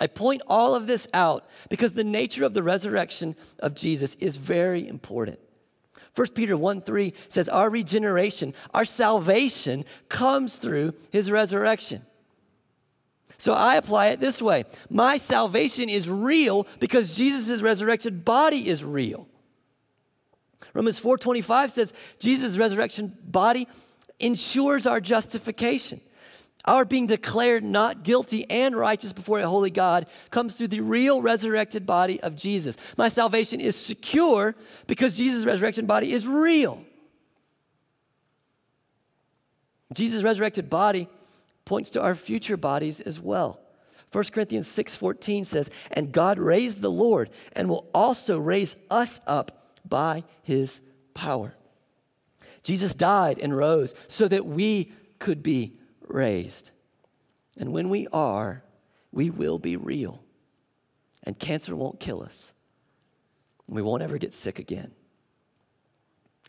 I 0.00 0.06
point 0.06 0.40
all 0.46 0.74
of 0.74 0.86
this 0.86 1.06
out 1.12 1.46
because 1.68 1.92
the 1.92 2.04
nature 2.04 2.44
of 2.44 2.54
the 2.54 2.62
resurrection 2.62 3.36
of 3.58 3.74
Jesus 3.74 4.14
is 4.14 4.38
very 4.38 4.88
important. 4.88 5.38
1 6.14 6.28
Peter 6.28 6.56
1 6.56 6.82
3 6.82 7.14
says, 7.28 7.48
Our 7.48 7.70
regeneration, 7.70 8.54
our 8.74 8.84
salvation 8.84 9.84
comes 10.08 10.56
through 10.56 10.94
his 11.10 11.30
resurrection. 11.30 12.02
So 13.38 13.54
I 13.54 13.76
apply 13.76 14.08
it 14.08 14.20
this 14.20 14.42
way 14.42 14.64
My 14.90 15.16
salvation 15.16 15.88
is 15.88 16.08
real 16.10 16.66
because 16.78 17.16
Jesus' 17.16 17.62
resurrected 17.62 18.24
body 18.24 18.68
is 18.68 18.84
real. 18.84 19.26
Romans 20.74 21.00
4:25 21.00 21.70
says 21.70 21.92
Jesus' 22.18 22.58
resurrection 22.58 23.16
body 23.24 23.66
ensures 24.18 24.86
our 24.86 25.00
justification. 25.00 26.00
Our 26.66 26.84
being 26.84 27.06
declared 27.06 27.64
not 27.64 28.02
guilty 28.02 28.48
and 28.50 28.76
righteous 28.76 29.12
before 29.12 29.40
a 29.40 29.48
holy 29.48 29.70
God 29.70 30.06
comes 30.30 30.56
through 30.56 30.68
the 30.68 30.80
real 30.80 31.22
resurrected 31.22 31.86
body 31.86 32.20
of 32.20 32.36
Jesus. 32.36 32.76
My 32.98 33.08
salvation 33.08 33.60
is 33.60 33.76
secure 33.76 34.54
because 34.86 35.16
Jesus' 35.16 35.46
resurrection 35.46 35.86
body 35.86 36.12
is 36.12 36.26
real. 36.26 36.84
Jesus' 39.94 40.22
resurrected 40.22 40.68
body 40.68 41.08
points 41.64 41.90
to 41.90 42.02
our 42.02 42.14
future 42.14 42.56
bodies 42.56 43.00
as 43.00 43.20
well. 43.20 43.60
1 44.12 44.32
Corinthians 44.32 44.68
6:14 44.68 45.44
says, 45.44 45.70
"And 45.92 46.12
God 46.12 46.38
raised 46.38 46.80
the 46.80 46.90
Lord 46.90 47.30
and 47.52 47.68
will 47.68 47.88
also 47.94 48.38
raise 48.38 48.76
us 48.90 49.20
up 49.26 49.72
by 49.88 50.24
his 50.42 50.80
power." 51.14 51.54
Jesus 52.62 52.94
died 52.94 53.38
and 53.38 53.56
rose 53.56 53.94
so 54.08 54.28
that 54.28 54.44
we 54.46 54.92
could 55.18 55.42
be 55.42 55.79
raised. 56.12 56.70
And 57.58 57.72
when 57.72 57.90
we 57.90 58.06
are, 58.12 58.62
we 59.12 59.30
will 59.30 59.58
be 59.58 59.76
real. 59.76 60.22
And 61.24 61.38
cancer 61.38 61.76
won't 61.76 62.00
kill 62.00 62.22
us. 62.22 62.54
We 63.66 63.82
won't 63.82 64.02
ever 64.02 64.18
get 64.18 64.34
sick 64.34 64.58
again. 64.58 64.92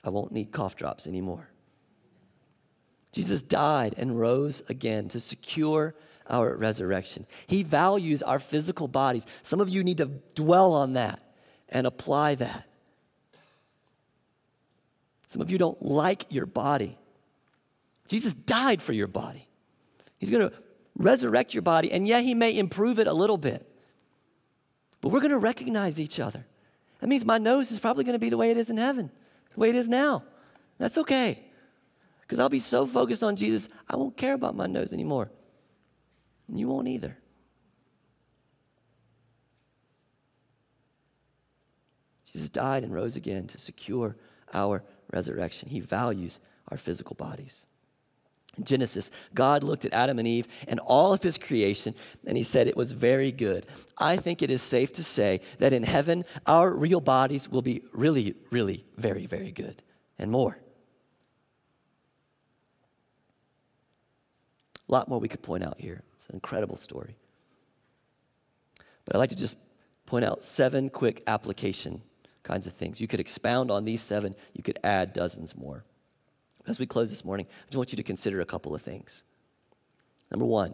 I 0.03 0.09
won't 0.09 0.31
need 0.31 0.51
cough 0.51 0.75
drops 0.75 1.07
anymore. 1.07 1.49
Jesus 3.11 3.41
died 3.41 3.93
and 3.97 4.19
rose 4.19 4.63
again 4.69 5.09
to 5.09 5.19
secure 5.19 5.93
our 6.29 6.55
resurrection. 6.55 7.27
He 7.45 7.63
values 7.63 8.23
our 8.23 8.39
physical 8.39 8.87
bodies. 8.87 9.25
Some 9.43 9.59
of 9.59 9.69
you 9.69 9.83
need 9.83 9.97
to 9.97 10.05
dwell 10.33 10.73
on 10.73 10.93
that 10.93 11.21
and 11.69 11.85
apply 11.85 12.35
that. 12.35 12.67
Some 15.27 15.41
of 15.41 15.51
you 15.51 15.57
don't 15.57 15.81
like 15.81 16.25
your 16.29 16.45
body. 16.45 16.97
Jesus 18.07 18.33
died 18.33 18.81
for 18.81 18.93
your 18.93 19.07
body. 19.07 19.47
He's 20.21 20.29
going 20.29 20.47
to 20.47 20.55
resurrect 20.95 21.55
your 21.55 21.63
body, 21.63 21.91
and 21.91 22.07
yeah, 22.07 22.19
He 22.19 22.35
may 22.35 22.55
improve 22.55 22.99
it 22.99 23.07
a 23.07 23.13
little 23.13 23.37
bit. 23.37 23.67
But 25.01 25.09
we're 25.09 25.19
going 25.19 25.31
to 25.31 25.39
recognize 25.39 25.99
each 25.99 26.19
other. 26.19 26.45
That 26.99 27.07
means 27.07 27.25
my 27.25 27.39
nose 27.39 27.71
is 27.71 27.79
probably 27.79 28.03
going 28.03 28.13
to 28.13 28.19
be 28.19 28.29
the 28.29 28.37
way 28.37 28.51
it 28.51 28.57
is 28.57 28.69
in 28.69 28.77
heaven, 28.77 29.09
the 29.55 29.59
way 29.59 29.69
it 29.69 29.75
is 29.75 29.89
now. 29.89 30.23
That's 30.77 30.99
okay. 30.99 31.43
Because 32.21 32.39
I'll 32.39 32.49
be 32.49 32.59
so 32.59 32.85
focused 32.85 33.23
on 33.23 33.35
Jesus, 33.35 33.67
I 33.89 33.95
won't 33.95 34.15
care 34.15 34.35
about 34.35 34.55
my 34.55 34.67
nose 34.67 34.93
anymore. 34.93 35.31
And 36.47 36.59
you 36.59 36.67
won't 36.67 36.87
either. 36.87 37.17
Jesus 42.31 42.49
died 42.49 42.83
and 42.83 42.93
rose 42.93 43.15
again 43.15 43.47
to 43.47 43.57
secure 43.57 44.15
our 44.53 44.83
resurrection. 45.11 45.67
He 45.67 45.79
values 45.79 46.39
our 46.69 46.77
physical 46.77 47.15
bodies. 47.15 47.65
Genesis, 48.61 49.11
God 49.33 49.63
looked 49.63 49.85
at 49.85 49.93
Adam 49.93 50.19
and 50.19 50.27
Eve 50.27 50.47
and 50.67 50.79
all 50.81 51.13
of 51.13 51.23
his 51.23 51.37
creation, 51.37 51.95
and 52.27 52.37
he 52.37 52.43
said 52.43 52.67
it 52.67 52.75
was 52.75 52.91
very 52.91 53.31
good. 53.31 53.65
I 53.97 54.17
think 54.17 54.41
it 54.41 54.51
is 54.51 54.61
safe 54.61 54.91
to 54.93 55.03
say 55.03 55.39
that 55.59 55.73
in 55.73 55.83
heaven, 55.83 56.25
our 56.45 56.75
real 56.75 56.99
bodies 56.99 57.47
will 57.47 57.61
be 57.61 57.83
really, 57.93 58.35
really, 58.51 58.83
very, 58.97 59.25
very 59.25 59.51
good 59.51 59.81
and 60.19 60.29
more. 60.29 60.57
A 64.87 64.91
lot 64.91 65.07
more 65.07 65.19
we 65.19 65.29
could 65.29 65.41
point 65.41 65.63
out 65.63 65.79
here. 65.79 66.03
It's 66.15 66.27
an 66.27 66.35
incredible 66.35 66.75
story. 66.75 67.15
But 69.05 69.15
I'd 69.15 69.19
like 69.19 69.29
to 69.29 69.37
just 69.37 69.55
point 70.05 70.25
out 70.25 70.43
seven 70.43 70.89
quick 70.89 71.23
application 71.27 72.01
kinds 72.43 72.67
of 72.67 72.73
things. 72.73 72.99
You 72.99 73.07
could 73.07 73.21
expound 73.21 73.71
on 73.71 73.85
these 73.85 74.01
seven, 74.01 74.35
you 74.53 74.61
could 74.61 74.79
add 74.83 75.13
dozens 75.13 75.55
more. 75.55 75.85
As 76.67 76.79
we 76.79 76.85
close 76.85 77.09
this 77.09 77.25
morning, 77.25 77.47
I 77.49 77.65
just 77.67 77.77
want 77.77 77.91
you 77.91 77.97
to 77.97 78.03
consider 78.03 78.41
a 78.41 78.45
couple 78.45 78.75
of 78.75 78.81
things. 78.81 79.23
Number 80.29 80.45
one, 80.45 80.73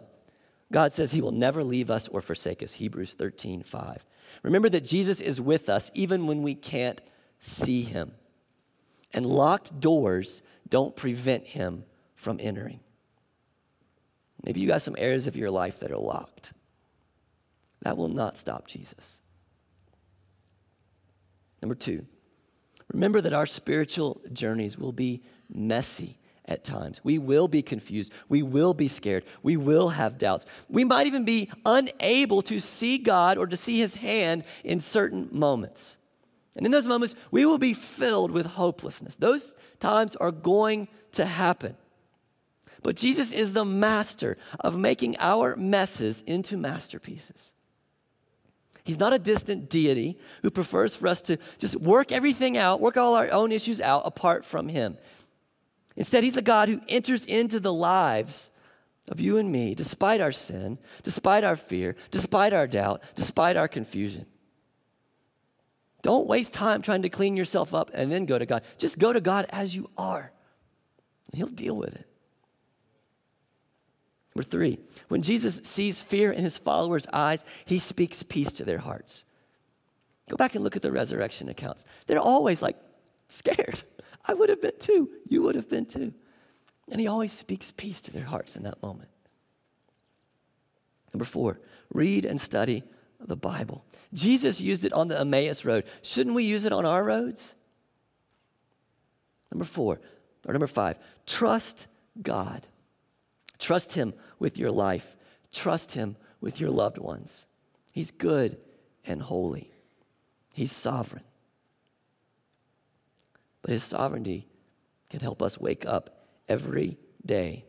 God 0.70 0.92
says 0.92 1.10
he 1.10 1.22
will 1.22 1.32
never 1.32 1.64
leave 1.64 1.90
us 1.90 2.08
or 2.08 2.20
forsake 2.20 2.62
us. 2.62 2.74
Hebrews 2.74 3.14
13, 3.14 3.62
5. 3.62 4.04
Remember 4.42 4.68
that 4.68 4.84
Jesus 4.84 5.20
is 5.20 5.40
with 5.40 5.68
us 5.68 5.90
even 5.94 6.26
when 6.26 6.42
we 6.42 6.54
can't 6.54 7.00
see 7.40 7.82
him. 7.82 8.12
And 9.14 9.24
locked 9.24 9.80
doors 9.80 10.42
don't 10.68 10.94
prevent 10.94 11.46
him 11.46 11.84
from 12.14 12.38
entering. 12.40 12.80
Maybe 14.44 14.60
you 14.60 14.68
got 14.68 14.82
some 14.82 14.96
areas 14.98 15.26
of 15.26 15.36
your 15.36 15.50
life 15.50 15.80
that 15.80 15.90
are 15.90 15.98
locked. 15.98 16.52
That 17.82 17.96
will 17.96 18.08
not 18.08 18.36
stop 18.36 18.66
Jesus. 18.66 19.22
Number 21.62 21.74
two, 21.74 22.06
remember 22.92 23.20
that 23.20 23.32
our 23.32 23.46
spiritual 23.46 24.20
journeys 24.32 24.78
will 24.78 24.92
be 24.92 25.22
messy 25.52 26.18
at 26.48 26.64
times. 26.64 27.00
We 27.04 27.18
will 27.18 27.46
be 27.46 27.62
confused. 27.62 28.12
We 28.28 28.42
will 28.42 28.74
be 28.74 28.88
scared. 28.88 29.24
We 29.42 29.56
will 29.56 29.90
have 29.90 30.18
doubts. 30.18 30.46
We 30.68 30.84
might 30.84 31.06
even 31.06 31.24
be 31.24 31.50
unable 31.64 32.42
to 32.42 32.58
see 32.58 32.98
God 32.98 33.38
or 33.38 33.46
to 33.46 33.56
see 33.56 33.78
His 33.78 33.96
hand 33.96 34.44
in 34.64 34.80
certain 34.80 35.28
moments. 35.30 35.98
And 36.56 36.66
in 36.66 36.72
those 36.72 36.86
moments, 36.86 37.14
we 37.30 37.46
will 37.46 37.58
be 37.58 37.74
filled 37.74 38.32
with 38.32 38.46
hopelessness. 38.46 39.16
Those 39.16 39.54
times 39.78 40.16
are 40.16 40.32
going 40.32 40.88
to 41.12 41.24
happen. 41.24 41.76
But 42.82 42.96
Jesus 42.96 43.32
is 43.32 43.52
the 43.52 43.64
master 43.64 44.36
of 44.60 44.76
making 44.76 45.16
our 45.18 45.56
messes 45.56 46.22
into 46.22 46.56
masterpieces. 46.56 47.52
He's 48.88 48.98
not 48.98 49.12
a 49.12 49.18
distant 49.18 49.68
deity 49.68 50.16
who 50.40 50.50
prefers 50.50 50.96
for 50.96 51.08
us 51.08 51.20
to 51.20 51.36
just 51.58 51.76
work 51.76 52.10
everything 52.10 52.56
out, 52.56 52.80
work 52.80 52.96
all 52.96 53.16
our 53.16 53.30
own 53.30 53.52
issues 53.52 53.82
out 53.82 54.00
apart 54.06 54.46
from 54.46 54.66
Him. 54.66 54.96
Instead, 55.94 56.24
He's 56.24 56.38
a 56.38 56.42
God 56.42 56.70
who 56.70 56.80
enters 56.88 57.26
into 57.26 57.60
the 57.60 57.70
lives 57.70 58.50
of 59.10 59.20
you 59.20 59.36
and 59.36 59.52
me, 59.52 59.74
despite 59.74 60.22
our 60.22 60.32
sin, 60.32 60.78
despite 61.02 61.44
our 61.44 61.54
fear, 61.54 61.96
despite 62.10 62.54
our 62.54 62.66
doubt, 62.66 63.02
despite 63.14 63.58
our 63.58 63.68
confusion. 63.68 64.24
Don't 66.00 66.26
waste 66.26 66.54
time 66.54 66.80
trying 66.80 67.02
to 67.02 67.10
clean 67.10 67.36
yourself 67.36 67.74
up 67.74 67.90
and 67.92 68.10
then 68.10 68.24
go 68.24 68.38
to 68.38 68.46
God. 68.46 68.62
Just 68.78 68.98
go 68.98 69.12
to 69.12 69.20
God 69.20 69.44
as 69.50 69.76
you 69.76 69.90
are, 69.98 70.32
and 71.26 71.36
He'll 71.36 71.48
deal 71.48 71.76
with 71.76 71.94
it. 71.94 72.07
Number 74.38 74.50
three, 74.50 74.78
when 75.08 75.22
Jesus 75.22 75.56
sees 75.64 76.00
fear 76.00 76.30
in 76.30 76.44
his 76.44 76.56
followers' 76.56 77.08
eyes, 77.12 77.44
he 77.64 77.80
speaks 77.80 78.22
peace 78.22 78.52
to 78.52 78.64
their 78.64 78.78
hearts. 78.78 79.24
Go 80.30 80.36
back 80.36 80.54
and 80.54 80.62
look 80.62 80.76
at 80.76 80.82
the 80.82 80.92
resurrection 80.92 81.48
accounts. 81.48 81.84
They're 82.06 82.20
always 82.20 82.62
like 82.62 82.76
scared. 83.26 83.82
I 84.24 84.34
would 84.34 84.48
have 84.48 84.62
been 84.62 84.78
too. 84.78 85.10
You 85.26 85.42
would 85.42 85.56
have 85.56 85.68
been 85.68 85.86
too. 85.86 86.14
And 86.88 87.00
he 87.00 87.08
always 87.08 87.32
speaks 87.32 87.72
peace 87.72 88.00
to 88.02 88.12
their 88.12 88.26
hearts 88.26 88.54
in 88.54 88.62
that 88.62 88.80
moment. 88.80 89.08
Number 91.12 91.24
four, 91.24 91.58
read 91.92 92.24
and 92.24 92.40
study 92.40 92.84
the 93.18 93.36
Bible. 93.36 93.84
Jesus 94.14 94.60
used 94.60 94.84
it 94.84 94.92
on 94.92 95.08
the 95.08 95.18
Emmaus 95.18 95.64
Road. 95.64 95.82
Shouldn't 96.02 96.36
we 96.36 96.44
use 96.44 96.64
it 96.64 96.72
on 96.72 96.86
our 96.86 97.02
roads? 97.02 97.56
Number 99.50 99.64
four, 99.64 100.00
or 100.46 100.52
number 100.52 100.68
five, 100.68 100.96
trust 101.26 101.88
God. 102.22 102.68
Trust 103.58 103.92
Him 103.92 104.14
with 104.38 104.58
your 104.58 104.70
life, 104.70 105.16
trust 105.52 105.92
Him 105.92 106.16
with 106.40 106.60
your 106.60 106.70
loved 106.70 106.98
ones. 106.98 107.46
He's 107.92 108.10
good 108.10 108.58
and 109.06 109.22
holy, 109.22 109.72
He's 110.54 110.72
sovereign. 110.72 111.24
But 113.62 113.70
His 113.72 113.82
sovereignty 113.82 114.46
can 115.10 115.20
help 115.20 115.42
us 115.42 115.58
wake 115.58 115.84
up 115.86 116.26
every 116.48 116.98
day 117.24 117.64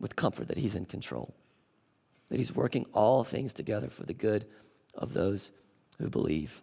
with 0.00 0.16
comfort 0.16 0.48
that 0.48 0.58
He's 0.58 0.76
in 0.76 0.84
control, 0.84 1.34
that 2.28 2.38
He's 2.38 2.54
working 2.54 2.86
all 2.92 3.24
things 3.24 3.52
together 3.52 3.88
for 3.88 4.04
the 4.04 4.14
good 4.14 4.46
of 4.94 5.12
those 5.12 5.52
who 5.98 6.08
believe. 6.08 6.62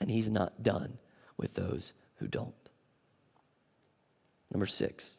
And 0.00 0.10
He's 0.10 0.30
not 0.30 0.62
done 0.62 0.98
with 1.36 1.54
those 1.54 1.92
who 2.16 2.26
don't. 2.26 2.54
Number 4.50 4.66
six, 4.66 5.18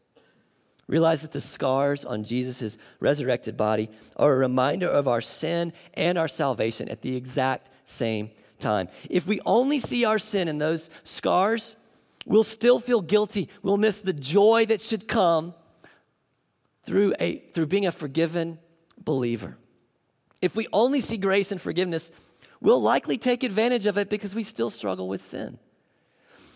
Realize 0.87 1.21
that 1.21 1.33
the 1.33 1.41
scars 1.41 2.05
on 2.05 2.23
Jesus' 2.23 2.77
resurrected 2.99 3.57
body 3.57 3.89
are 4.15 4.31
a 4.31 4.37
reminder 4.37 4.87
of 4.87 5.07
our 5.07 5.21
sin 5.21 5.73
and 5.93 6.17
our 6.17 6.29
salvation 6.29 6.87
at 6.87 7.01
the 7.01 7.15
exact 7.15 7.69
same 7.83 8.31
time. 8.59 8.87
If 9.09 9.27
we 9.27 9.41
only 9.45 9.79
see 9.79 10.05
our 10.05 10.19
sin 10.19 10.47
in 10.47 10.59
those 10.59 10.89
scars, 11.03 11.75
we'll 12.25 12.43
still 12.43 12.79
feel 12.79 13.01
guilty. 13.01 13.49
We'll 13.61 13.77
miss 13.77 13.99
the 13.99 14.13
joy 14.13 14.65
that 14.67 14.81
should 14.81 15.09
come 15.09 15.53
through, 16.83 17.13
a, 17.19 17.39
through 17.53 17.67
being 17.67 17.85
a 17.85 17.91
forgiven 17.91 18.57
believer. 19.03 19.57
If 20.41 20.55
we 20.55 20.67
only 20.71 21.01
see 21.01 21.17
grace 21.17 21.51
and 21.51 21.59
forgiveness, 21.59 22.11
we'll 22.61 22.81
likely 22.81 23.17
take 23.17 23.43
advantage 23.43 23.87
of 23.87 23.97
it 23.97 24.09
because 24.09 24.33
we 24.33 24.43
still 24.43 24.69
struggle 24.69 25.09
with 25.09 25.21
sin. 25.21 25.59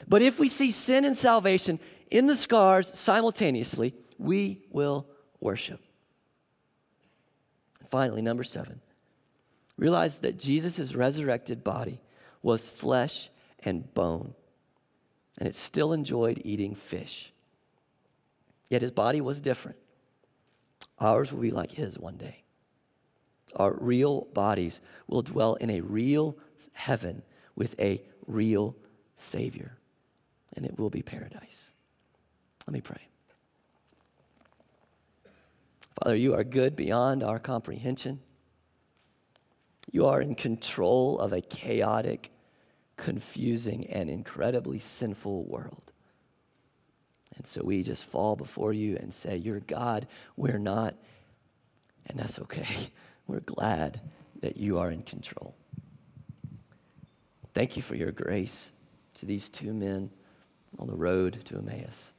But 0.07 0.21
if 0.21 0.39
we 0.39 0.47
see 0.47 0.71
sin 0.71 1.03
and 1.03 1.17
salvation 1.17 1.79
in 2.09 2.27
the 2.27 2.35
scars 2.35 2.97
simultaneously, 2.97 3.93
we 4.21 4.61
will 4.69 5.07
worship. 5.39 5.81
Finally, 7.89 8.21
number 8.21 8.43
seven, 8.43 8.79
realize 9.77 10.19
that 10.19 10.37
Jesus' 10.39 10.93
resurrected 10.93 11.63
body 11.63 11.99
was 12.43 12.69
flesh 12.69 13.29
and 13.63 13.93
bone, 13.93 14.33
and 15.37 15.47
it 15.47 15.55
still 15.55 15.91
enjoyed 15.91 16.41
eating 16.45 16.75
fish. 16.75 17.33
Yet 18.69 18.81
his 18.81 18.91
body 18.91 19.19
was 19.19 19.41
different. 19.41 19.77
Ours 20.99 21.33
will 21.33 21.41
be 21.41 21.51
like 21.51 21.71
his 21.71 21.97
one 21.97 22.15
day. 22.17 22.43
Our 23.55 23.73
real 23.73 24.21
bodies 24.33 24.79
will 25.07 25.23
dwell 25.23 25.55
in 25.55 25.69
a 25.69 25.81
real 25.81 26.37
heaven 26.73 27.23
with 27.55 27.77
a 27.81 28.01
real 28.27 28.75
Savior, 29.17 29.77
and 30.55 30.65
it 30.65 30.77
will 30.79 30.89
be 30.89 31.01
paradise. 31.01 31.73
Let 32.65 32.73
me 32.73 32.81
pray. 32.81 33.10
Father, 35.99 36.15
you 36.15 36.33
are 36.33 36.43
good 36.43 36.75
beyond 36.75 37.23
our 37.23 37.39
comprehension. 37.39 38.21
You 39.91 40.05
are 40.05 40.21
in 40.21 40.35
control 40.35 41.19
of 41.19 41.33
a 41.33 41.41
chaotic, 41.41 42.31
confusing, 42.95 43.87
and 43.87 44.09
incredibly 44.09 44.79
sinful 44.79 45.43
world. 45.43 45.91
And 47.35 47.45
so 47.45 47.61
we 47.63 47.83
just 47.83 48.05
fall 48.05 48.35
before 48.35 48.73
you 48.73 48.97
and 48.97 49.13
say, 49.13 49.37
You're 49.37 49.59
God, 49.59 50.07
we're 50.35 50.59
not. 50.59 50.95
And 52.07 52.19
that's 52.19 52.39
okay. 52.39 52.91
We're 53.27 53.39
glad 53.39 54.01
that 54.41 54.57
you 54.57 54.79
are 54.79 54.91
in 54.91 55.03
control. 55.03 55.55
Thank 57.53 57.77
you 57.77 57.81
for 57.81 57.95
your 57.95 58.11
grace 58.11 58.73
to 59.15 59.25
these 59.25 59.47
two 59.47 59.73
men 59.73 60.09
on 60.77 60.87
the 60.87 60.95
road 60.95 61.39
to 61.45 61.57
Emmaus. 61.57 62.11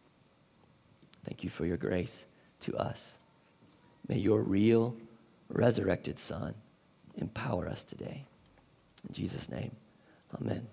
Thank 1.25 1.45
you 1.45 1.51
for 1.51 1.67
your 1.67 1.77
grace 1.77 2.27
to 2.61 2.75
us. 2.77 3.19
May 4.09 4.19
your 4.19 4.41
real, 4.41 4.97
resurrected 5.49 6.19
Son 6.19 6.55
empower 7.17 7.69
us 7.69 7.85
today. 7.85 8.25
In 9.09 9.15
Jesus' 9.15 9.49
name, 9.49 9.73
amen. 10.41 10.67